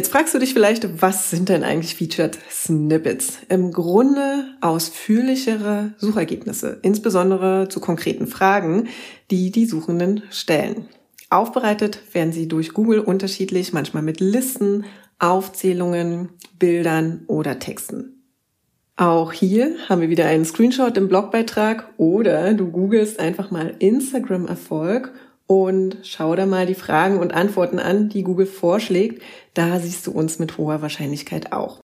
Jetzt 0.00 0.12
fragst 0.12 0.34
du 0.34 0.38
dich 0.38 0.54
vielleicht, 0.54 1.02
was 1.02 1.28
sind 1.28 1.50
denn 1.50 1.62
eigentlich 1.62 1.94
Featured 1.94 2.38
Snippets? 2.50 3.40
Im 3.50 3.70
Grunde 3.70 4.46
ausführlichere 4.62 5.92
Suchergebnisse, 5.98 6.78
insbesondere 6.80 7.68
zu 7.68 7.80
konkreten 7.80 8.26
Fragen, 8.26 8.88
die 9.30 9.50
die 9.50 9.66
Suchenden 9.66 10.22
stellen. 10.30 10.88
Aufbereitet 11.28 12.00
werden 12.14 12.32
sie 12.32 12.48
durch 12.48 12.72
Google 12.72 13.00
unterschiedlich, 13.00 13.74
manchmal 13.74 14.02
mit 14.02 14.20
Listen, 14.20 14.86
Aufzählungen, 15.18 16.30
Bildern 16.58 17.24
oder 17.26 17.58
Texten. 17.58 18.22
Auch 18.96 19.34
hier 19.34 19.74
haben 19.90 20.00
wir 20.00 20.08
wieder 20.08 20.24
einen 20.24 20.46
Screenshot 20.46 20.96
im 20.96 21.08
Blogbeitrag 21.08 21.92
oder 21.98 22.54
du 22.54 22.70
googelst 22.70 23.20
einfach 23.20 23.50
mal 23.50 23.74
Instagram 23.80 24.46
Erfolg 24.46 25.12
und 25.50 25.98
schau 26.04 26.36
da 26.36 26.46
mal 26.46 26.64
die 26.64 26.76
Fragen 26.76 27.18
und 27.18 27.34
Antworten 27.34 27.80
an, 27.80 28.08
die 28.08 28.22
Google 28.22 28.46
vorschlägt. 28.46 29.20
Da 29.52 29.80
siehst 29.80 30.06
du 30.06 30.12
uns 30.12 30.38
mit 30.38 30.58
hoher 30.58 30.80
Wahrscheinlichkeit 30.80 31.52
auch. 31.52 31.80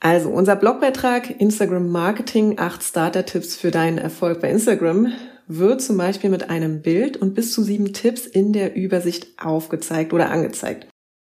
Also 0.00 0.28
unser 0.30 0.56
Blogbeitrag 0.56 1.40
Instagram 1.40 1.88
Marketing, 1.88 2.58
acht 2.58 2.82
Starter-Tipps 2.82 3.54
für 3.54 3.70
deinen 3.70 3.98
Erfolg 3.98 4.40
bei 4.40 4.50
Instagram 4.50 5.12
wird 5.46 5.82
zum 5.82 5.96
Beispiel 5.96 6.30
mit 6.30 6.50
einem 6.50 6.82
Bild 6.82 7.16
und 7.16 7.34
bis 7.34 7.52
zu 7.52 7.62
sieben 7.62 7.92
Tipps 7.92 8.26
in 8.26 8.52
der 8.52 8.74
Übersicht 8.74 9.38
aufgezeigt 9.40 10.12
oder 10.12 10.30
angezeigt. 10.30 10.88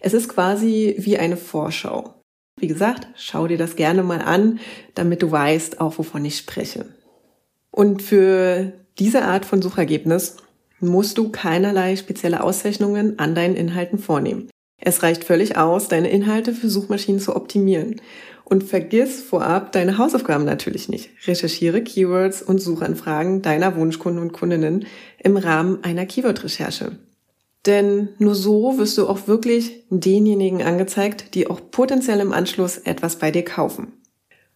Es 0.01 0.15
ist 0.15 0.31
quasi 0.31 0.95
wie 0.97 1.19
eine 1.19 1.37
Vorschau. 1.37 2.15
Wie 2.59 2.67
gesagt, 2.67 3.09
schau 3.15 3.47
dir 3.47 3.59
das 3.59 3.77
gerne 3.77 4.03
mal 4.03 4.23
an, 4.23 4.59
damit 4.95 5.21
du 5.21 5.31
weißt, 5.31 5.83
auch 5.83 5.99
wovon 5.99 6.25
ich 6.25 6.39
spreche. 6.39 6.87
Und 7.71 8.01
für 8.01 8.73
diese 8.99 9.27
Art 9.27 9.45
von 9.45 9.61
Suchergebnis 9.61 10.39
musst 10.81 11.19
du 11.19 11.31
keinerlei 11.31 11.97
spezielle 11.97 12.43
Auszeichnungen 12.43 13.19
an 13.19 13.35
deinen 13.35 13.57
Inhalten 13.57 13.99
vornehmen. 13.99 14.49
Es 14.81 15.03
reicht 15.03 15.25
völlig 15.25 15.57
aus, 15.57 15.89
deine 15.89 16.11
Inhalte 16.11 16.53
für 16.53 16.69
Suchmaschinen 16.69 17.21
zu 17.21 17.35
optimieren. 17.35 18.01
Und 18.45 18.65
vergiss 18.65 19.21
vorab 19.21 19.73
deine 19.73 19.99
Hausaufgaben 19.99 20.45
natürlich 20.45 20.89
nicht. 20.89 21.11
Recherchiere 21.27 21.83
Keywords 21.83 22.41
und 22.41 22.61
Suchanfragen 22.61 23.43
deiner 23.43 23.77
Wunschkunden 23.77 24.23
und 24.23 24.33
Kundinnen 24.33 24.87
im 25.23 25.37
Rahmen 25.37 25.85
einer 25.85 26.07
Keyword-Recherche. 26.07 26.93
Denn 27.67 28.09
nur 28.19 28.35
so 28.35 28.79
wirst 28.79 28.97
du 28.97 29.07
auch 29.07 29.27
wirklich 29.27 29.85
denjenigen 29.91 30.63
angezeigt, 30.63 31.35
die 31.35 31.51
auch 31.51 31.61
potenziell 31.71 32.21
im 32.21 32.33
Anschluss 32.33 32.79
etwas 32.79 33.17
bei 33.17 33.31
dir 33.31 33.45
kaufen. 33.45 33.93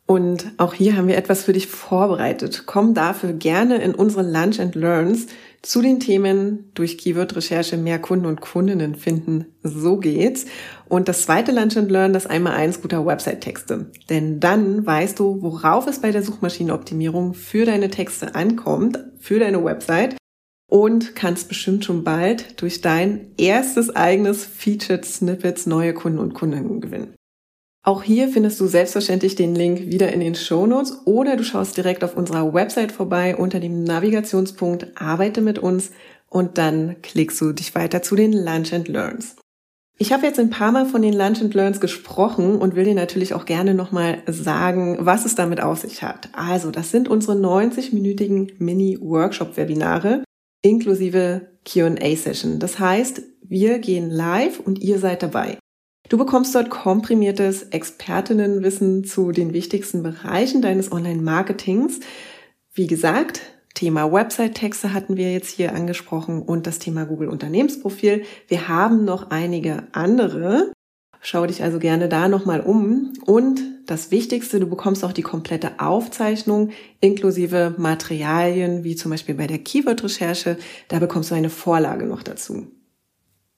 Und 0.07 0.53
auch 0.57 0.75
hier 0.75 0.97
haben 0.97 1.09
wir 1.09 1.17
etwas 1.17 1.45
für 1.45 1.53
dich 1.53 1.67
vorbereitet. 1.67 2.65
Komm 2.67 2.95
dafür 2.95 3.33
gerne 3.33 3.83
in 3.83 3.95
unsere 3.95 4.23
Lunch 4.23 4.61
and 4.61 4.75
Learns 4.75 5.27
zu 5.63 5.81
den 5.81 6.01
Themen 6.01 6.71
durch 6.75 6.99
Keyword-Recherche 6.99 7.77
mehr 7.77 8.01
Kunden 8.01 8.27
und 8.27 8.41
Kundinnen 8.41 8.97
finden. 8.97 9.47
So 9.63 9.97
geht's. 9.97 10.47
Und 10.89 11.09
das 11.09 11.23
zweite 11.23 11.53
Lunch 11.53 11.77
and 11.77 11.91
Learn, 11.91 12.13
das 12.13 12.27
einmal 12.27 12.55
eins 12.55 12.83
guter 12.83 13.07
Website-Texte. 13.07 13.91
Denn 14.11 14.41
dann 14.41 14.85
weißt 14.85 15.19
du, 15.19 15.41
worauf 15.41 15.87
es 15.87 16.01
bei 16.01 16.11
der 16.11 16.23
Suchmaschinenoptimierung 16.23 17.35
für 17.35 17.65
deine 17.65 17.91
Texte 17.91 18.35
ankommt, 18.35 18.99
für 19.21 19.39
deine 19.39 19.65
Website 19.65 20.17
und 20.69 21.15
kannst 21.15 21.49
bestimmt 21.49 21.85
schon 21.85 22.03
bald 22.03 22.61
durch 22.61 22.81
dein 22.81 23.33
erstes 23.37 23.95
eigenes 23.95 24.45
Featured 24.45 25.05
Snippets 25.05 25.67
neue 25.67 25.95
Kunden 25.95 26.19
und 26.19 26.35
Kundinnen 26.35 26.81
gewinnen. 26.81 27.15
Auch 27.85 28.05
hier 28.05 28.29
findest 28.29 28.61
du 28.61 28.67
selbstverständlich 28.69 29.35
den 29.35 29.57
Link 29.57 29.91
wieder 29.91 30.13
in 30.13 30.21
den 30.21 30.37
Show 30.37 30.67
Notes 30.67 31.01
oder 31.05 31.37
du 31.37 31.43
schaust 31.43 31.77
direkt 31.77 32.05
auf 32.05 32.17
unserer 32.17 32.55
Website 32.55 32.93
vorbei 32.93 33.35
unter 33.37 33.59
dem 33.59 33.83
Navigationspunkt 33.83 34.89
Arbeite 34.95 35.41
mit 35.41 35.59
uns 35.59 35.91
und 36.29 36.59
dann 36.59 37.03
klickst 37.03 37.41
du 37.41 37.53
dich 37.53 37.75
weiter 37.75 38.01
zu 38.01 38.15
den 38.15 38.33
Lunch 38.33 38.73
and 38.73 38.87
Learns. 38.87 39.35
Ich 39.99 40.13
habe 40.13 40.27
jetzt 40.27 40.39
ein 40.39 40.51
paar 40.51 40.73
Mal 40.73 40.87
von 40.87 41.03
den 41.03 41.13
Lunch 41.13 41.41
and 41.43 41.55
Learns 41.55 41.81
gesprochen 41.81 42.57
und 42.57 42.77
will 42.77 42.85
dir 42.85 42.95
natürlich 42.95 43.35
auch 43.35 43.45
gerne 43.45 43.75
nochmal 43.75 44.23
sagen, 44.27 44.99
was 45.01 45.25
es 45.25 45.35
damit 45.35 45.61
auf 45.61 45.81
sich 45.81 46.03
hat. 46.03 46.29
Also, 46.33 46.71
das 46.71 46.91
sind 46.91 47.09
unsere 47.09 47.37
90-minütigen 47.37 48.53
Mini-Workshop-Webinare 48.59 50.25
inklusive 50.63 51.49
Q&A-Session. 51.71 52.59
Das 52.59 52.79
heißt, 52.79 53.23
wir 53.43 53.79
gehen 53.81 54.11
live 54.11 54.61
und 54.61 54.81
ihr 54.81 54.99
seid 54.99 55.23
dabei. 55.23 55.59
Du 56.09 56.19
bekommst 56.19 56.55
dort 56.55 56.69
komprimiertes 56.69 57.63
Expertinnenwissen 57.65 59.05
zu 59.05 59.33
den 59.33 59.53
wichtigsten 59.53 60.03
Bereichen 60.03 60.61
deines 60.61 60.93
Online-Marketings. 60.93 62.01
Wie 62.75 62.87
gesagt, 62.87 63.41
Thema 63.75 64.13
Website-Texte 64.13 64.93
hatten 64.93 65.17
wir 65.17 65.33
jetzt 65.33 65.49
hier 65.49 65.75
angesprochen 65.75 66.43
und 66.43 66.67
das 66.67 66.79
Thema 66.79 67.07
Google 67.07 67.29
Unternehmensprofil. 67.29 68.25
Wir 68.49 68.69
haben 68.69 69.05
noch 69.05 69.31
einige 69.31 69.85
andere. 69.93 70.73
Schau 71.21 71.47
dich 71.47 71.63
also 71.63 71.79
gerne 71.79 72.09
da 72.09 72.29
nochmal 72.29 72.61
um. 72.61 73.13
Und 73.25 73.61
das 73.87 74.11
Wichtigste, 74.11 74.61
du 74.61 74.67
bekommst 74.67 75.05
auch 75.05 75.13
die 75.13 75.23
komplette 75.23 75.79
Aufzeichnung 75.79 76.71
inklusive 77.01 77.75
Materialien, 77.79 78.85
wie 78.85 78.97
zum 78.97 79.11
Beispiel 79.13 79.37
bei 79.37 79.47
der 79.47 79.59
Keyword-Recherche. 79.59 80.59
Da 80.89 80.99
bekommst 80.99 81.31
du 81.31 81.35
eine 81.35 81.51
Vorlage 81.51 82.05
noch 82.07 82.23
dazu. 82.23 82.67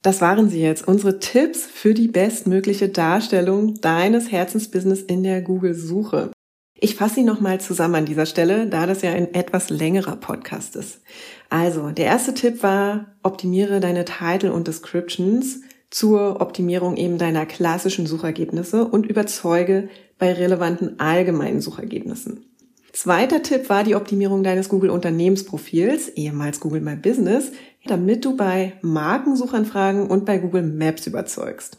Das 0.05 0.21
waren 0.21 0.51
sie 0.51 0.61
jetzt, 0.61 0.87
unsere 0.87 1.19
Tipps 1.19 1.65
für 1.65 1.95
die 1.95 2.09
bestmögliche 2.09 2.91
Darstellung 2.91 3.81
deines 3.81 4.31
Herzensbusiness 4.31 5.01
in 5.01 5.23
der 5.23 5.41
Google-Suche. 5.41 6.31
Ich 6.79 6.97
fasse 6.97 7.15
sie 7.15 7.23
nochmal 7.23 7.59
zusammen 7.59 7.95
an 7.95 8.05
dieser 8.05 8.27
Stelle, 8.27 8.67
da 8.67 8.85
das 8.85 9.01
ja 9.01 9.13
ein 9.13 9.33
etwas 9.33 9.71
längerer 9.71 10.17
Podcast 10.17 10.77
ist. 10.77 11.01
Also, 11.49 11.89
der 11.91 12.05
erste 12.05 12.35
Tipp 12.35 12.63
war, 12.63 13.15
optimiere 13.23 13.81
deine 13.81 14.05
Title 14.05 14.53
und 14.53 14.69
Descriptions 14.69 15.63
zur 15.91 16.43
Optimierung 16.43 16.99
eben 16.99 17.17
deiner 17.17 17.47
klassischen 17.47 18.07
Suchergebnisse 18.07 18.85
und 18.85 19.07
überzeuge 19.07 19.89
bei 20.19 20.35
relevanten 20.35 21.01
allgemeinen 21.01 21.63
Suchergebnissen. 21.63 22.54
Zweiter 22.95 23.43
Tipp 23.43 23.71
war 23.71 23.83
die 23.83 23.97
Optimierung 23.97 24.45
deines 24.45 24.69
Google 24.69 24.91
Unternehmensprofils, 24.91 26.11
ehemals 26.11 26.61
Google 26.61 26.81
My 26.81 26.95
Business, 26.95 27.51
damit 27.87 28.25
du 28.25 28.37
bei 28.37 28.75
Markensuchanfragen 28.83 30.07
und 30.07 30.25
bei 30.25 30.39
Google 30.39 30.63
Maps 30.63 31.09
überzeugst. 31.09 31.77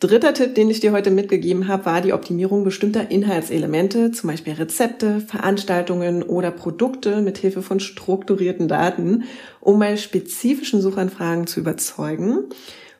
Dritter 0.00 0.32
Tipp, 0.32 0.54
den 0.54 0.70
ich 0.70 0.80
dir 0.80 0.92
heute 0.92 1.10
mitgegeben 1.10 1.68
habe, 1.68 1.84
war 1.84 2.00
die 2.00 2.14
Optimierung 2.14 2.64
bestimmter 2.64 3.10
Inhaltselemente, 3.10 4.10
zum 4.12 4.30
Beispiel 4.30 4.54
Rezepte, 4.54 5.20
Veranstaltungen 5.20 6.22
oder 6.22 6.50
Produkte 6.50 7.20
mit 7.20 7.36
Hilfe 7.36 7.60
von 7.60 7.78
strukturierten 7.78 8.66
Daten, 8.66 9.24
um 9.60 9.78
bei 9.78 9.98
spezifischen 9.98 10.80
Suchanfragen 10.80 11.46
zu 11.46 11.60
überzeugen. 11.60 12.38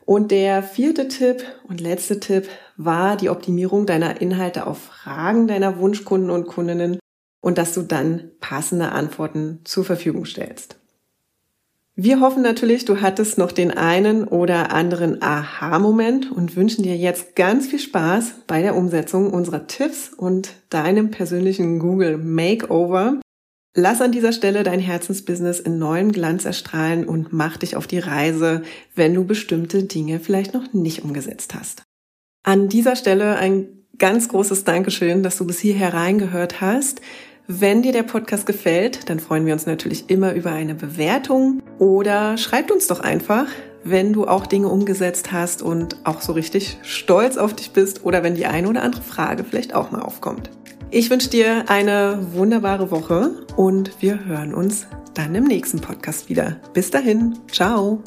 Und 0.04 0.32
der 0.32 0.62
vierte 0.62 1.08
Tipp 1.08 1.42
und 1.66 1.80
letzte 1.80 2.20
Tipp 2.20 2.46
war 2.76 3.16
die 3.16 3.30
Optimierung 3.30 3.86
deiner 3.86 4.20
Inhalte 4.20 4.66
auf 4.66 4.78
Fragen 4.78 5.48
deiner 5.48 5.78
Wunschkunden 5.78 6.28
und 6.28 6.46
Kundinnen 6.46 6.98
und 7.44 7.58
dass 7.58 7.74
du 7.74 7.82
dann 7.82 8.30
passende 8.40 8.92
Antworten 8.92 9.60
zur 9.64 9.84
Verfügung 9.84 10.24
stellst. 10.24 10.76
Wir 11.94 12.20
hoffen 12.20 12.42
natürlich, 12.42 12.86
du 12.86 13.02
hattest 13.02 13.36
noch 13.36 13.52
den 13.52 13.70
einen 13.70 14.24
oder 14.24 14.72
anderen 14.72 15.20
Aha-Moment 15.20 16.32
und 16.32 16.56
wünschen 16.56 16.82
dir 16.82 16.96
jetzt 16.96 17.36
ganz 17.36 17.66
viel 17.66 17.78
Spaß 17.78 18.32
bei 18.46 18.62
der 18.62 18.74
Umsetzung 18.74 19.30
unserer 19.30 19.66
Tipps 19.66 20.08
und 20.08 20.54
deinem 20.70 21.10
persönlichen 21.10 21.78
Google 21.78 22.16
Makeover. 22.16 23.20
Lass 23.74 24.00
an 24.00 24.10
dieser 24.10 24.32
Stelle 24.32 24.62
dein 24.62 24.80
Herzensbusiness 24.80 25.60
in 25.60 25.78
neuem 25.78 26.12
Glanz 26.12 26.46
erstrahlen 26.46 27.04
und 27.04 27.34
mach 27.34 27.58
dich 27.58 27.76
auf 27.76 27.86
die 27.86 27.98
Reise, 27.98 28.62
wenn 28.94 29.12
du 29.12 29.26
bestimmte 29.26 29.82
Dinge 29.82 30.18
vielleicht 30.18 30.54
noch 30.54 30.72
nicht 30.72 31.04
umgesetzt 31.04 31.54
hast. 31.54 31.82
An 32.42 32.68
dieser 32.68 32.96
Stelle 32.96 33.36
ein 33.36 33.68
ganz 33.98 34.28
großes 34.28 34.64
Dankeschön, 34.64 35.22
dass 35.22 35.36
du 35.36 35.46
bis 35.46 35.60
hierher 35.60 35.94
reingehört 35.94 36.60
hast. 36.60 37.00
Wenn 37.46 37.82
dir 37.82 37.92
der 37.92 38.04
Podcast 38.04 38.46
gefällt, 38.46 39.10
dann 39.10 39.20
freuen 39.20 39.44
wir 39.44 39.52
uns 39.52 39.66
natürlich 39.66 40.08
immer 40.08 40.32
über 40.32 40.50
eine 40.52 40.74
Bewertung 40.74 41.62
oder 41.78 42.38
schreibt 42.38 42.72
uns 42.72 42.86
doch 42.86 43.00
einfach, 43.00 43.48
wenn 43.84 44.14
du 44.14 44.26
auch 44.26 44.46
Dinge 44.46 44.68
umgesetzt 44.68 45.30
hast 45.30 45.60
und 45.60 45.98
auch 46.04 46.22
so 46.22 46.32
richtig 46.32 46.78
stolz 46.80 47.36
auf 47.36 47.52
dich 47.52 47.72
bist 47.72 48.02
oder 48.02 48.22
wenn 48.22 48.34
die 48.34 48.46
eine 48.46 48.66
oder 48.66 48.82
andere 48.82 49.02
Frage 49.02 49.44
vielleicht 49.44 49.74
auch 49.74 49.90
mal 49.90 50.00
aufkommt. 50.00 50.48
Ich 50.90 51.10
wünsche 51.10 51.28
dir 51.28 51.68
eine 51.68 52.18
wunderbare 52.32 52.90
Woche 52.90 53.44
und 53.56 54.00
wir 54.00 54.24
hören 54.24 54.54
uns 54.54 54.86
dann 55.12 55.34
im 55.34 55.44
nächsten 55.44 55.80
Podcast 55.80 56.30
wieder. 56.30 56.56
Bis 56.72 56.90
dahin, 56.90 57.38
ciao. 57.52 58.02